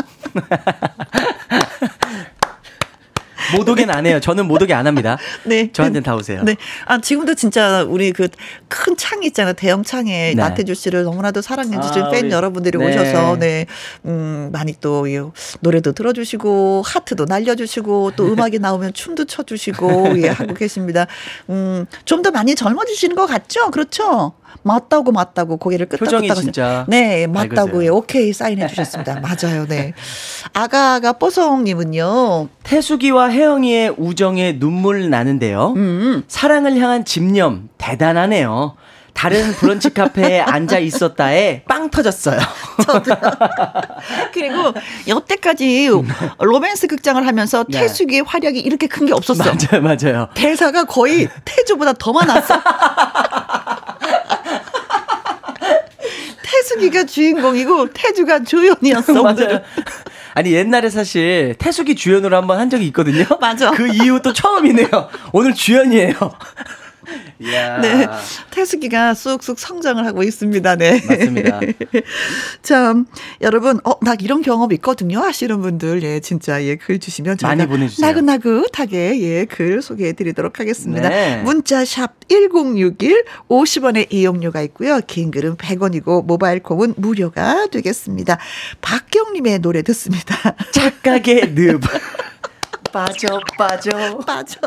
[3.56, 4.20] 모독엔 안 해요.
[4.20, 5.18] 저는 모독이 안 합니다.
[5.44, 5.72] 네.
[5.72, 6.42] 저한테는 다 오세요.
[6.44, 6.56] 네.
[6.84, 8.28] 아, 지금도 진짜 우리 그
[8.68, 9.54] 큰창 있잖아요.
[9.54, 10.34] 대형 창에 네.
[10.34, 12.86] 나태주 씨를 너무나도 사랑해주신 아, 팬 우리- 여러분들이 네.
[12.86, 13.66] 오셔서, 네.
[14.04, 15.18] 음, 많이 또이
[15.60, 21.06] 노래도 들어주시고, 하트도 날려주시고, 또 음악이 나오면 춤도 춰주시고, 예, 하고 계십니다.
[21.48, 23.70] 음, 좀 더 많이 젊어지시는 것 같죠?
[23.72, 24.34] 그렇죠?
[24.62, 27.84] 맞다고 맞다고 고개를 끄덕끄덕 진짜 네, 맞다고 밝으세요.
[27.84, 29.20] 예, 오케이 사인해 주셨습니다.
[29.24, 29.66] 맞아요.
[29.66, 29.92] 네.
[30.52, 32.48] 아가가 뽀송 님은요.
[32.62, 35.74] 태숙이와 혜영이의 우정에 눈물 나는데요.
[35.76, 36.24] 음.
[36.28, 38.76] 사랑을 향한 집념 대단하네요.
[39.12, 42.38] 다른 브런치 카페에 앉아 있었다에 빵 터졌어요.
[44.32, 44.72] 그리고
[45.08, 45.90] 여태까지
[46.38, 47.80] 로맨스 극장을 하면서 네.
[47.80, 49.42] 태숙이의 활약이 이렇게 큰 게 없었어.
[49.44, 50.28] 맞아요, 맞아요.
[50.34, 52.54] 대사가 거의 태주보다 더 많았어.
[56.70, 59.22] 태숙이가 주인공이고 태주가 조연이었어.
[59.22, 59.60] 맞아요.
[60.34, 63.24] 아니 옛날에 사실 태숙이 주연으로 한번 한 적이 있거든요.
[63.40, 63.70] 맞아.
[63.72, 64.88] 그 이후 또 처음이네요.
[65.32, 66.14] 오늘 주연이에요.
[67.38, 68.06] 네.
[68.50, 70.76] 태숙이가 쑥쑥 성장을 하고 있습니다.
[70.76, 71.02] 네.
[71.06, 71.60] 맞습니다.
[72.62, 73.06] 참,
[73.40, 75.20] 여러분, 어, 나 이런 경험 있거든요.
[75.20, 78.06] 하시는 분들, 예, 진짜, 예, 글 주시면 많이 보내주세요.
[78.06, 81.08] 나긋나긋하게, 예, 글 소개해 드리도록 하겠습니다.
[81.08, 81.42] 네.
[81.42, 85.00] 문자 샵 1061, 50원의 이용료가 있고요.
[85.06, 88.38] 긴 글은 100원이고, 모바일 콩은 무료가 되겠습니다.
[88.80, 90.36] 박경님의 노래 듣습니다.
[90.72, 91.80] 착각의 늪.
[92.92, 94.18] 빠져, 빠져.
[94.26, 94.58] 빠져.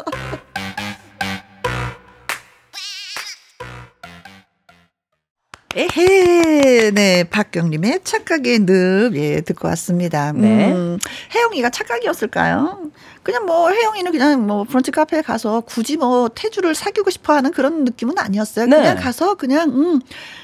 [5.75, 10.31] 에헤, 네, 박경님의 착각의 늪, 예, 듣고 왔습니다.
[10.31, 10.71] 네.
[10.71, 10.99] 음,
[11.33, 12.91] 혜영이가 착각이었을까요?
[13.23, 17.85] 그냥 뭐, 혜영이는 그냥 뭐, 브런치 카페에 가서 굳이 뭐, 태주를 사귀고 싶어 하는 그런
[17.85, 18.67] 느낌은 아니었어요.
[18.67, 18.75] 네.
[18.77, 19.99] 그냥 가서 그냥, 음,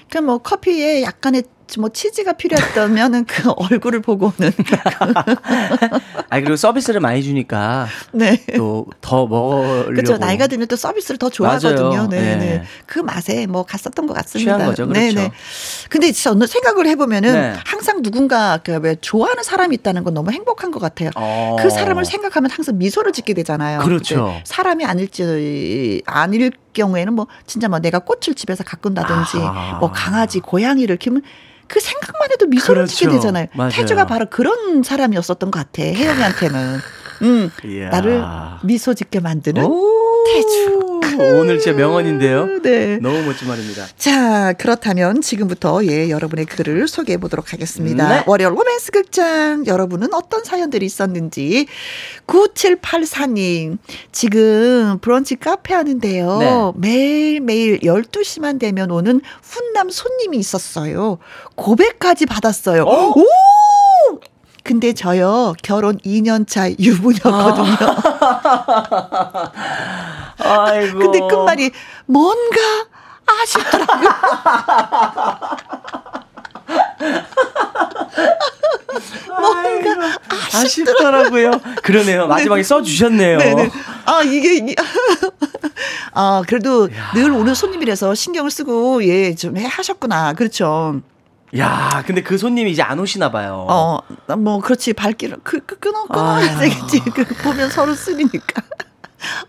[0.10, 1.44] 그냥 뭐, 커피에 약간의
[1.78, 4.52] 뭐, 치즈가 필요했다면은 그 얼굴을 보고 오는.
[6.30, 8.44] 아 그리고 서비스를 많이 주니까 네.
[8.56, 9.86] 또 더 먹으려고.
[9.86, 10.18] 그렇죠.
[10.18, 12.08] 나이가 들면 또 서비스를 더 좋아하거든요.
[12.08, 12.36] 네, 네.
[12.36, 12.64] 네.
[12.86, 14.58] 그 맛에 뭐 갔었던 것 같습니다.
[14.58, 14.86] 취한 거죠.
[14.86, 15.20] 네, 그렇죠.
[15.22, 15.32] 네.
[15.90, 17.54] 근데 저는 생각을 해보면은 네.
[17.66, 21.10] 항상 누군가 그왜 좋아하는 사람이 있다는 건 너무 행복한 것 같아요.
[21.16, 21.56] 어.
[21.60, 23.80] 그 사람을 생각하면 항상 미소를 짓게 되잖아요.
[23.80, 24.36] 그렇죠.
[24.44, 29.80] 사람이 아닐지 아닐 경우에는 뭐 진짜 뭐 내가 꽃을 집에서 가꾼다든지 아하.
[29.80, 31.24] 뭐 강아지 고양이를 키우면
[31.70, 32.96] 그 생각만 해도 미소를 그렇죠.
[32.96, 33.48] 짓게 되잖아요.
[33.54, 33.72] 맞아요.
[33.72, 35.84] 태주가 바로 그런 사람이었었던 것 같아.
[35.84, 36.80] 혜영이한테는.
[37.22, 37.90] 음, 이야.
[37.90, 38.24] 나를
[38.64, 40.24] 미소 짓게 만드는 오.
[40.26, 40.80] 태주.
[41.18, 42.62] 오늘 진짜 명언인데요.
[42.64, 42.98] 네.
[42.98, 43.86] 너무 멋진 말입니다.
[43.98, 48.10] 자, 그렇다면 지금부터 예, 여러분의 글을 소개해 보도록 하겠습니다.
[48.10, 48.24] 네.
[48.28, 51.68] 월요 로맨스 극장 여러분은 어떤 사연들이 있었는지
[52.28, 53.78] 9784님
[54.12, 56.38] 지금 브런치 카페 하는데요.
[56.40, 56.72] 네.
[56.90, 61.18] 매일매일 12시만 되면 오는 훈남 손님이 있었어요.
[61.56, 62.84] 고백까지 받았어요.
[62.84, 63.14] 어?
[63.18, 63.26] 오!
[64.64, 67.78] 근데 저요 결혼 2년 차 유부녀거든요.
[67.82, 69.52] 아
[70.40, 71.00] 이고.
[71.00, 71.72] 근데 끝말이
[72.06, 72.60] 뭔가
[73.42, 74.10] 아쉽더라고요.
[79.28, 80.18] 뭔가
[80.54, 81.52] 아쉽더라고요.
[81.84, 82.28] 그러네요.
[82.28, 83.38] 마지막에 써주셨네요.
[83.38, 83.70] 네네.
[84.06, 84.76] 아 이게 이-
[86.14, 90.34] 아 그래도 늘 오는 손님이라서 신경을 쓰고 예 좀 해 하셨구나.
[90.34, 91.02] 그렇죠.
[91.58, 93.66] 야, 근데 그 손님이 이제 안 오시나 봐요.
[93.70, 94.00] 어
[94.38, 96.60] 뭐 그렇지 발길을 그, 그 끊어 끊어야 아.
[96.60, 97.00] 되겠지.
[97.14, 98.62] 그 보면 서로 쓰리니까.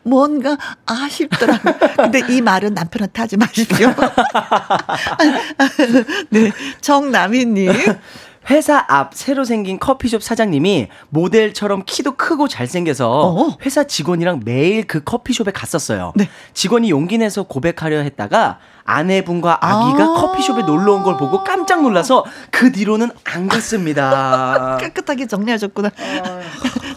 [0.02, 0.56] 뭔가
[0.86, 1.58] 아쉽더라.
[1.96, 3.94] 근데 이 말은 남편한테 하지 마십시오.
[6.30, 6.50] 네,
[6.80, 7.72] 정남희님.
[8.48, 13.56] 회사 앞 새로 생긴 커피숍 사장님이 모델처럼 키도 크고 잘생겨서 어.
[13.64, 16.12] 회사 직원이랑 매일 그 커피숍에 갔었어요.
[16.16, 16.28] 네.
[16.54, 20.14] 직원이 용기 내서 고백하려 했다가 아내분과 아기가 아.
[20.14, 24.78] 커피숍에 놀러 온 걸 보고 깜짝 놀라서 그 뒤로는 안 갔습니다.
[24.80, 25.90] 깨끗하게 정리하셨구나.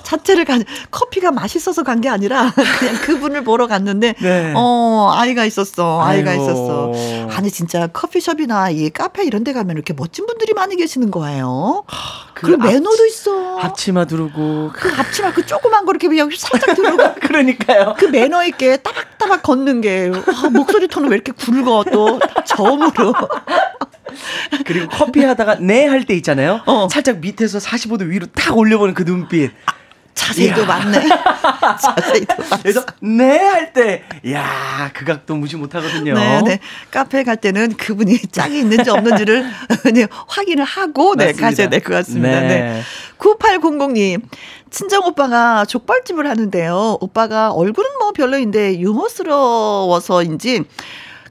[0.04, 4.54] 자체를 간 커피가 맛있어서 간 게 아니라 그냥 그분을 보러 갔는데 네.
[4.56, 6.44] 어 아이가 있었어 아이가 아이고.
[6.44, 6.92] 있었어
[7.38, 11.84] 아니 진짜 커피숍이나 이 카페 이런 데 가면 이렇게 멋진 분들이 많이 계시는 거예요
[12.34, 16.76] 그 그리고 앞- 매너도 있어 앞치마 두르고 그 앞치마 그 조그만 거 이렇게 그냥 살짝
[16.76, 17.96] 들어가 그러니까요.
[17.98, 23.14] 그 매너 있게 따박따박 걷는 게 아, 목소리 톤은 왜 이렇게 굵어 또 저음으로
[24.66, 26.62] 그리고 커피 하다가 네 할 때 있잖아요.
[26.66, 26.88] 어.
[26.92, 29.52] 살짝 밑에서 45도 위로 딱 올려보는 그 눈빛.
[30.14, 30.66] 자세히도.
[30.66, 31.00] 맞네
[31.82, 36.14] 자세히도 맞네 그래서 네 할 때, 야, 그 각도 무시 못하거든요.
[36.14, 36.60] 네, 네.
[36.92, 39.46] 카페 갈 때는 그분이 짝이 있는지 없는지를
[39.94, 41.48] 네, 확인을 하고 네, 맞습니다.
[41.50, 42.40] 가셔야 될 것 같습니다.
[42.42, 42.48] 네.
[42.48, 42.82] 네.
[43.18, 44.22] 9800님.
[44.70, 46.98] 친정 오빠가 족발집을 하는데요.
[47.00, 50.64] 오빠가 얼굴은 뭐 별로인데 유머스러워서인지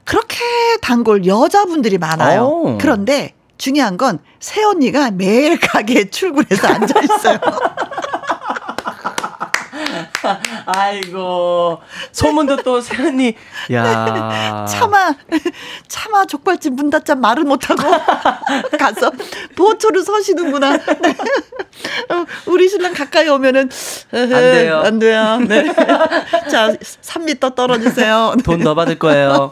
[0.05, 0.37] 그렇게
[0.81, 2.43] 단골 여자분들이 많아요.
[2.43, 2.77] 오.
[2.77, 7.39] 그런데 중요한 건 새 언니가 매일 가게에 출근해서 앉아 있어요.
[10.65, 11.79] 아이고
[12.11, 13.35] 소문도 또 세연이
[13.71, 15.13] 야 차마
[15.87, 17.81] 차마 족발집 문 닫자 말을 못하고
[18.77, 19.11] 가서
[19.55, 20.77] 보초를 서시는구나.
[20.77, 21.15] 네.
[22.09, 23.69] 어, 우리 신랑 가까이 오면은
[24.11, 24.81] 안 돼요.
[24.83, 25.37] 안 돼요.
[25.47, 25.73] 네.
[26.49, 28.33] 자, 3미터 떨어지세요.
[28.37, 28.43] 네.
[28.43, 29.51] 돈더 받을 거예요.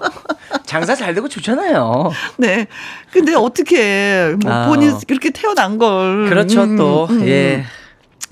[0.66, 2.12] 장사 잘 되고 좋잖아요.
[2.38, 2.68] 네.
[3.12, 4.68] 근데 어떻게 뭐 아.
[4.68, 6.30] 본인 그렇게 태어난 걸.
[6.30, 7.28] 그렇죠 음, 또 음.
[7.28, 7.66] 예.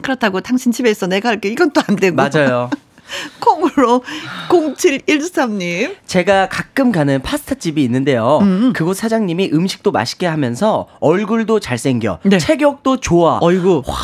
[0.02, 2.16] 그렇다고 당신 집에 있어 내가 할게 이건 또 안 되고.
[2.16, 2.70] 맞아요.
[3.40, 4.04] 콩으로
[4.50, 5.96] 0713님.
[6.06, 8.40] 제가 가끔 가는 파스타 집이 있는데요.
[8.42, 8.72] 음.
[8.74, 12.38] 그곳 사장님이 음식도 맛있게 하면서 얼굴도 잘생겨, 네.
[12.38, 13.84] 체격도 좋아, 어이구.
[13.88, 13.96] 와,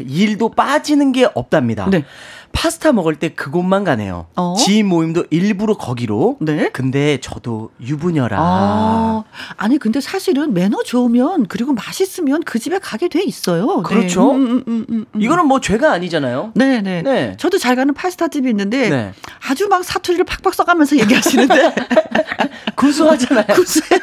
[0.00, 1.88] 일도 빠지는 게 없답니다.
[1.90, 2.04] 네.
[2.52, 4.26] 파스타 먹을 때 그곳만 가네요.
[4.36, 4.54] 어?
[4.58, 6.36] 지인 모임도 일부러 거기로.
[6.40, 6.68] 네.
[6.72, 8.36] 근데 저도 유부녀라.
[8.38, 9.24] 아,
[9.56, 13.82] 아니 근데 사실은 매너 좋으면 그리고 맛있으면 그 집에 가게 돼 있어요.
[13.82, 14.32] 그렇죠.
[14.32, 14.38] 네.
[14.38, 15.06] 음, 음, 음.
[15.18, 16.52] 이거는 뭐 죄가 아니잖아요.
[16.54, 17.02] 네, 네.
[17.02, 17.34] 네.
[17.38, 19.12] 저도 잘 가는 파스타 집이 있는데 네.
[19.48, 21.74] 아주 막 사투리를 팍팍 써가면서 얘기하시는데
[22.76, 23.46] 구수하잖아요.
[23.54, 24.00] 구수해,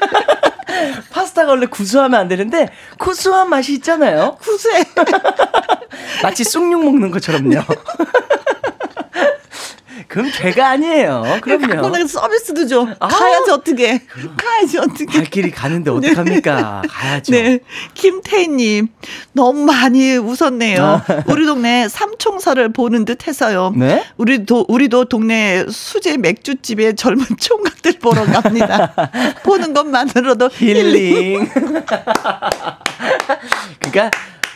[1.11, 4.37] 파스타가 원래 구수하면 안 되는데 구수한 맛이 있잖아요.
[4.41, 4.83] 구수해.
[6.23, 7.61] 마치 쑥육 먹는 것처럼요.
[10.07, 11.23] 그럼 죄가 아니에요.
[11.25, 11.89] 갖고 그럼요.
[11.89, 12.87] 나서 서비스도 줘.
[12.99, 13.07] 아.
[13.07, 14.01] 가야지 어떻게?
[14.37, 15.05] 가야지 어떻게?
[15.05, 16.83] 갈 길이 가는데 어떡합니까?
[16.89, 17.31] 가야죠.
[17.31, 17.59] 네.
[17.93, 18.87] 김태희님,
[19.33, 21.01] 너무 많이 웃었네요.
[21.27, 23.73] 우리 동네 삼총사를 보는 듯 해서요.
[23.75, 24.03] 네?
[24.17, 28.93] 우리도, 우리도 동네 수제 맥주집에 젊은 총각들 보러 갑니다.
[29.43, 30.85] 보는 것만으로도 힐링.
[30.85, 31.49] 힐링.
[33.79, 34.11] 그러니까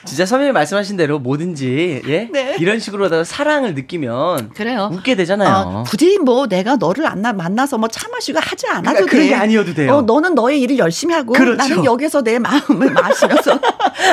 [0.05, 2.55] 진짜 선배님 말씀하신 대로 뭐든지 예 네.
[2.59, 4.89] 이런 식으로 사랑을 느끼면 그래요.
[4.91, 5.53] 웃게 되잖아요.
[5.67, 9.27] 어, 굳이 뭐 내가 너를 안 나- 만나서 뭐 차 마시고 하지 않아도 그러니까 돼.
[9.27, 9.93] 게 아니어도 돼요.
[9.97, 11.55] 어, 너는 너의 일을 열심히 하고 그렇죠.
[11.57, 13.59] 나는 여기서 내 마음을 마시면서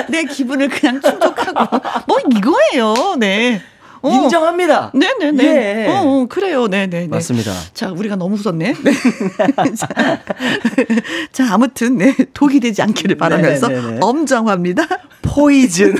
[0.08, 3.16] 내 기분을 그냥 충족하고 뭐 이거예요.
[3.18, 3.62] 네.
[4.02, 4.10] 어.
[4.10, 4.92] 인정합니다.
[4.94, 5.44] 네네네.
[5.44, 5.86] 예.
[5.88, 6.66] 어, 어, 그래요.
[6.68, 7.08] 네네네.
[7.08, 7.52] 맞습니다.
[7.74, 8.74] 자, 우리가 너무 웃었네.
[8.82, 8.92] 네.
[9.76, 9.88] 자,
[11.32, 12.14] 자, 아무튼, 네.
[12.34, 13.98] 독이 되지 않기를 바라면서 네네네.
[14.00, 14.86] 엄정화입니다.
[15.22, 15.94] 포이즌.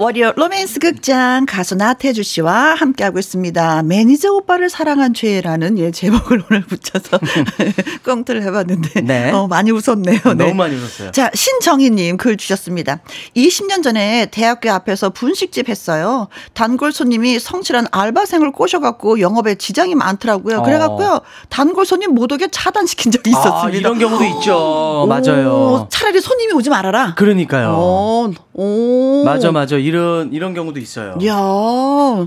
[0.00, 3.82] 월요 로맨스 극장 가수 나태주 씨와 함께하고 있습니다.
[3.82, 7.18] 매니저 오빠를 사랑한 죄라는 예, 제목을 오늘 붙여서
[8.06, 9.30] 꽁트를 해봤는데 네.
[9.30, 10.20] 어, 많이 웃었네요.
[10.24, 10.34] 네.
[10.34, 11.10] 너무 많이 웃었어요.
[11.10, 13.00] 자, 신정희님 글 주셨습니다.
[13.36, 16.28] 20년 전에 대학교 앞에서 분식집 했어요.
[16.54, 20.60] 단골 손님이 성실한 알바생을 꼬셔갖고 영업에 지장이 많더라고요.
[20.60, 20.62] 어.
[20.62, 21.20] 그래갖고요.
[21.50, 23.66] 단골 손님 못 오게 차단시킨 적이 있었습니다.
[23.66, 25.02] 아, 이런 경우도 있죠.
[25.02, 25.88] 오, 맞아요.
[25.90, 27.16] 차라리 손님이 오지 말아라.
[27.16, 27.74] 그러니까요.
[27.76, 29.24] 어, 오.
[29.26, 29.76] 맞아, 맞아.
[29.90, 31.18] 이런 이런 경우도 있어요.
[31.26, 31.36] 야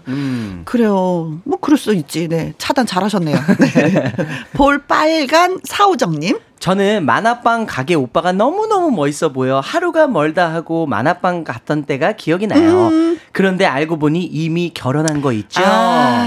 [0.09, 0.64] 음.
[0.66, 1.39] 그래요.
[1.45, 2.28] 뭐 그럴 수 있지.
[2.28, 2.53] 네.
[2.57, 3.38] 차단 잘하셨네요.
[3.38, 4.14] 네.
[4.53, 6.39] 볼 빨간 사우정님.
[6.59, 12.88] 저는 만화방 가게 오빠가 너무너무 멋있어 보여 하루가 멀다 하고 만화방 갔던 때가 기억이 나요.
[12.88, 13.20] 음.
[13.32, 15.61] 그런데 알고 보니 이미 결혼한 거 있죠.
[15.64, 16.24] 아,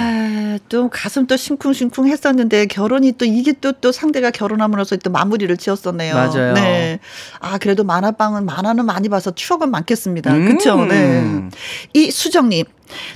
[0.69, 6.15] 또 가슴 또 싱쿵싱쿵 했었는데 결혼이 또 이게 또 또 상대가 결혼함으로써 또 마무리를 지었었네요.
[6.15, 6.55] 맞아요.
[6.55, 6.99] 네.
[7.41, 10.33] 아, 그래도 만화방은 만화는 많이 봐서 추억은 많겠습니다.
[10.33, 10.47] 음.
[10.47, 10.85] 그렇죠.
[10.87, 11.49] 네.
[11.93, 12.65] 이 수정님.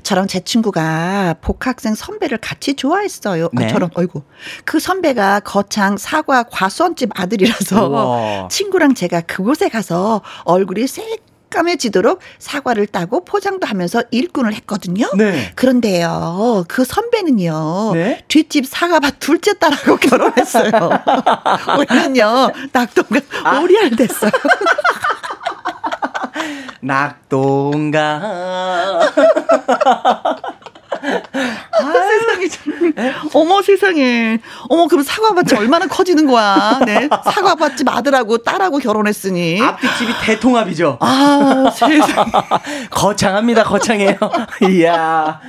[0.02, 3.46] 저랑 제 친구가 복학생 선배를 같이 좋아했어요.
[3.46, 3.68] 아, 네.
[3.68, 4.22] 저런, 어이구.
[4.64, 8.48] 그 선배가 거창 사과 과수원집 아들이라서 우와.
[8.48, 10.86] 친구랑 제가 그곳에 가서 얼굴이
[11.50, 15.10] 새까매지도록 사과를 따고 포장도 하면서 일꾼을 했거든요.
[15.16, 15.52] 네.
[15.54, 18.24] 그런데요, 그 선배는요, 네?
[18.28, 20.70] 뒷집 사과밭 둘째 딸하고 결혼했어요.
[21.78, 23.60] 우리는요, 낙동강 아.
[23.60, 24.30] 오리알 됐어요.
[26.80, 28.22] 낙동강.
[31.02, 32.48] 아, 세상에.
[32.48, 32.94] 참.
[33.34, 34.38] 어머, 세상에.
[34.68, 36.80] 어머, 그럼 사과밭이 얼마나 커지는 거야.
[36.86, 37.08] 네.
[37.32, 39.60] 사과밭집 아들하고 딸하고 결혼했으니.
[39.60, 40.98] 앞뒤 집이 대통합이죠.
[41.00, 42.30] 아, 세상에.
[42.90, 43.64] 거창합니다.
[43.64, 44.16] 거창해요.
[44.70, 45.40] 이야.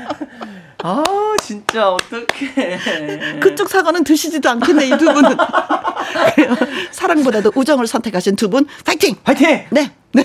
[0.84, 1.04] 아
[1.44, 3.40] 진짜 어떡해.
[3.40, 5.38] 그쪽 사과는 드시지도 않겠네, 이 두 분은.
[6.92, 9.16] 사랑보다도 우정을 선택하신 두 분, 파이팅!
[9.24, 9.66] 화이팅!
[9.70, 9.92] 네.
[10.14, 10.24] 네.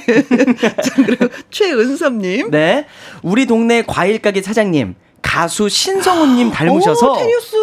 [0.83, 2.51] 자, 그리고 최은섭님.
[2.51, 2.87] 네.
[3.23, 4.95] 우리 동네 과일 가게 사장님
[5.27, 7.57] 가수 신성우님 닮으셔서 오, 테리우스.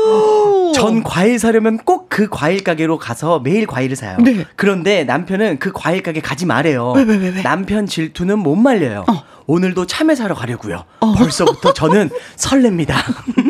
[0.76, 4.18] 전 과일 사려면 꼭 그 과일 가게로 가서 매일 과일을 사요.
[4.20, 4.46] 네.
[4.56, 6.92] 그런데 남편은 그 과일 가게 가지 말래요.
[6.92, 7.42] 왜, 왜, 왜, 왜?
[7.42, 9.06] 남편 질투는 못 말려요.
[9.10, 9.24] 어.
[9.48, 10.84] 오늘도 참외 사러 가려고요.
[11.18, 12.96] 벌써부터 저는 설렙니다.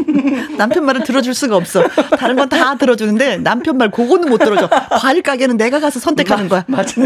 [0.57, 1.83] 남편 말을 들어줄 수가 없어.
[2.17, 4.69] 다른 건 다 들어주는데 남편 말 그거는 못 들어줘.
[4.91, 6.63] 과일 가게는 내가 가서 선택하는 거야.
[6.67, 7.01] 맞아.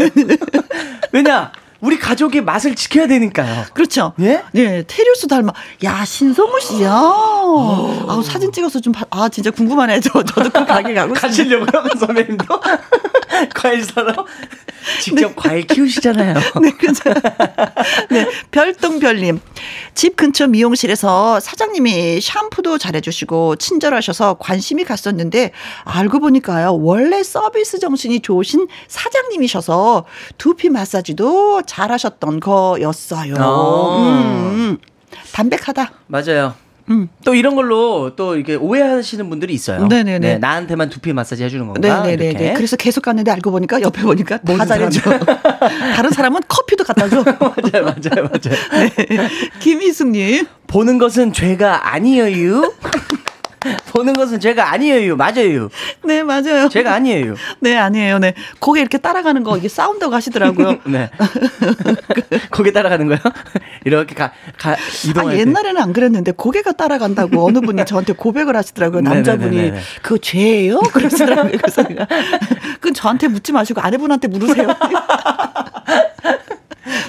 [1.12, 1.50] 왜냐?
[1.80, 3.66] 우리 가족의 맛을 지켜야 되니까요.
[3.72, 4.12] 그렇죠.
[4.20, 4.42] 예?
[4.52, 5.52] 네, 테리우스 닮아.
[5.84, 6.90] 야, 신성우 씨야.
[6.90, 10.00] 아우, 사진 찍어서 좀, 봐- 아, 진짜 궁금하네.
[10.00, 11.14] 저, 저도 그 가게 가고.
[11.14, 11.20] 싶네.
[11.28, 12.44] 가시려고요, 선배님도?
[13.54, 14.26] 과일 사러?
[15.00, 16.34] 직접 과일 키우시잖아요.
[16.62, 17.02] 네, 그죠.
[18.10, 19.40] 네, 별똥별님.
[19.94, 25.52] 집 근처 미용실에서 사장님이 샴푸도 잘해주시고 친절하셔서 관심이 갔었는데
[25.84, 30.04] 알고 보니까요, 원래 서비스 정신이 좋으신 사장님이셔서
[30.38, 33.34] 두피 마사지도 잘하셨던 거였어요.
[33.38, 33.98] 어.
[34.00, 34.78] 음,
[35.32, 35.92] 담백하다.
[36.08, 36.54] 맞아요.
[36.90, 37.08] 음.
[37.22, 39.86] 또 이런 걸로 또 이렇게 오해하시는 분들이 있어요.
[39.86, 40.18] 네네네.
[40.18, 42.02] 네, 나한테만 두피 마사지 해주는 건가?
[42.02, 42.30] 네네네.
[42.30, 42.52] 이렇게.
[42.54, 45.00] 그래서 계속 갔는데 알고 보니까 옆에 보니까 다 잘해줘.
[45.94, 47.22] 다른 사람은 커피도 갖다 줘.
[47.38, 48.96] 맞아요, 맞아요, 맞아요.
[48.96, 49.28] 네.
[49.60, 50.46] 김희숙님.
[50.66, 52.72] 보는 것은 죄가 아니에요.
[53.92, 55.16] 보는 것은 죄가 아니에요.
[55.16, 55.68] 맞아요.
[56.04, 56.68] 네, 맞아요.
[56.68, 57.34] 죄가 아니에요.
[57.60, 58.18] 네, 아니에요.
[58.18, 58.34] 네.
[58.58, 60.78] 고개 이렇게 따라가는 거 이게 싸운다고 하시더라고요.
[60.86, 61.10] 네.
[62.50, 63.18] 거기 따라가는 거요?
[63.84, 65.40] 이렇게 가, 가 아, 이동할 때.
[65.40, 69.00] 옛날에는 안 그랬는데 고개가 따라간다고 어느 분이 저한테 고백을 하시더라고요.
[69.02, 69.80] 남자분이 네네네네.
[70.02, 70.80] 그거 죄예요?
[70.80, 71.58] 그러시더라고요.
[71.58, 71.82] 그래서
[72.74, 74.68] 그건 저한테 묻지 마시고 아내분한테 물으세요.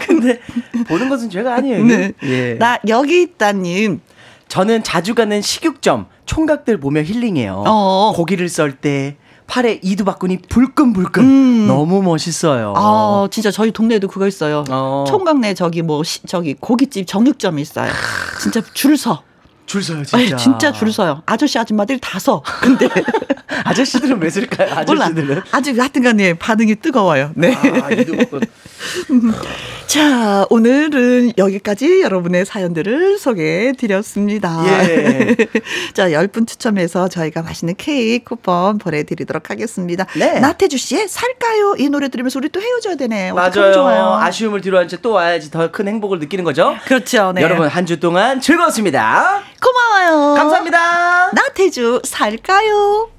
[0.08, 0.40] 근데
[0.88, 1.84] 보는 것은 죄가 아니에요.
[1.86, 2.12] 네.
[2.24, 2.54] 예.
[2.56, 4.02] 나 여기 있다님.
[4.48, 7.64] 저는 자주 가는 식육점 총각들 보며 힐링해요.
[7.66, 8.14] 어.
[8.16, 9.18] 고기를 썰 때
[9.48, 11.68] 팔에 이두박근이 불끈불끈 음.
[11.68, 12.76] 너무 멋있어요.
[12.78, 14.64] 아, 진짜 저희 동네에도 그거 있어요.
[14.70, 15.06] 어.
[15.08, 17.92] 총각내 저기 뭐 시- 저기 고깃집 정육점이 있어요.
[18.40, 19.24] 진짜 줄 서.
[19.66, 20.38] 줄 서요 아니, 진짜.
[20.38, 21.22] 진짜 줄 서요.
[21.26, 22.44] 아저씨 아줌마들이 다 서.
[22.62, 22.88] 근데
[23.66, 24.72] 아저씨들은 왜 쓸까요?
[24.76, 25.42] 아저씨들은.
[25.52, 27.32] 아주 하여튼간에 반응이 뜨거워요.
[27.36, 27.56] 네.
[27.56, 28.42] 아, 이두박근.
[29.88, 34.64] 자, 오늘은 여기까지 여러분의 사연들을 소개해 드렸습니다.
[34.66, 35.36] 예.
[35.94, 40.06] 자, 10분 추첨해서 저희가 맛있는 케이크 쿠폰 보내드리도록 하겠습니다.
[40.16, 40.40] 네.
[40.40, 41.76] 나태주 씨의 살까요?
[41.80, 43.32] 이 노래 들으면서 우리 또 헤어져야 되네.
[43.34, 43.74] 맞아요.
[43.74, 44.14] 좋아요.
[44.22, 46.76] 아쉬움을 뒤로 한 채 또 와야지 더 큰 행복을 느끼는 거죠.
[46.86, 47.32] 그렇죠.
[47.34, 47.42] 네.
[47.42, 49.42] 여러분 한 주 동안 즐거웠습니다.
[49.62, 50.36] 고마워요.
[50.36, 51.32] 감사합니다.
[51.32, 53.10] 나태주 살까요?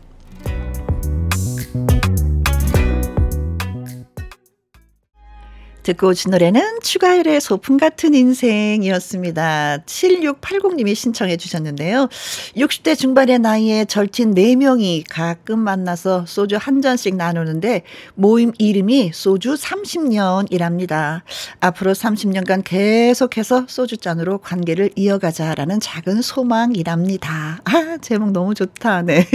[5.91, 9.79] 듣고 오신 노래는 추가열의 소풍 같은 인생이었습니다.
[9.87, 12.09] 7680님이 신청해 주셨는데요.
[12.57, 17.83] 60대 중반의 나이에 절친 4명이 가끔 만나서 소주 한 잔씩 나누는데
[18.15, 21.23] 모임 이름이 소주 30년이랍니다.
[21.59, 27.61] 앞으로 30년간 계속해서 소주잔으로 관계를 이어가자라는 작은 소망이랍니다.
[27.65, 29.03] 아, 제목 너무 좋다.
[29.03, 29.27] 네.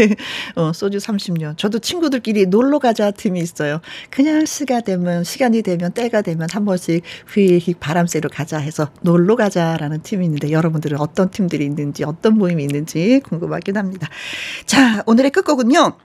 [0.55, 1.57] 어, 소주 30년.
[1.57, 3.81] 저도 친구들끼리 놀러 가자 팀이 있어요.
[4.09, 9.35] 그냥 시가 되면, 시간이 되면, 때가 되면 한 번씩 휘익 바람 쐬러 가자 해서 놀러
[9.35, 14.07] 가자라는 팀이 있는데 여러분들은 어떤 팀들이 있는지, 어떤 모임이 있는지 궁금하긴 합니다.
[14.65, 15.97] 자, 오늘의 끝곡은요.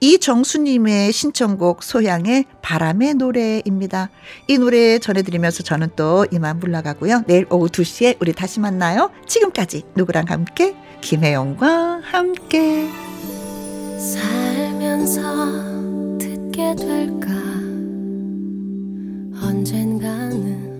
[0.00, 4.10] 이정수님의 신청곡 소향의 바람의 노래입니다.
[4.48, 7.24] 이 노래 전해드리면서 저는 또 이만 물러가고요.
[7.26, 9.10] 내일 오후 2시에 우리 다시 만나요.
[9.26, 12.88] 지금까지 누구랑 함께 김혜영과 함께
[13.98, 15.62] 살면서
[19.42, 20.71] 언젠가는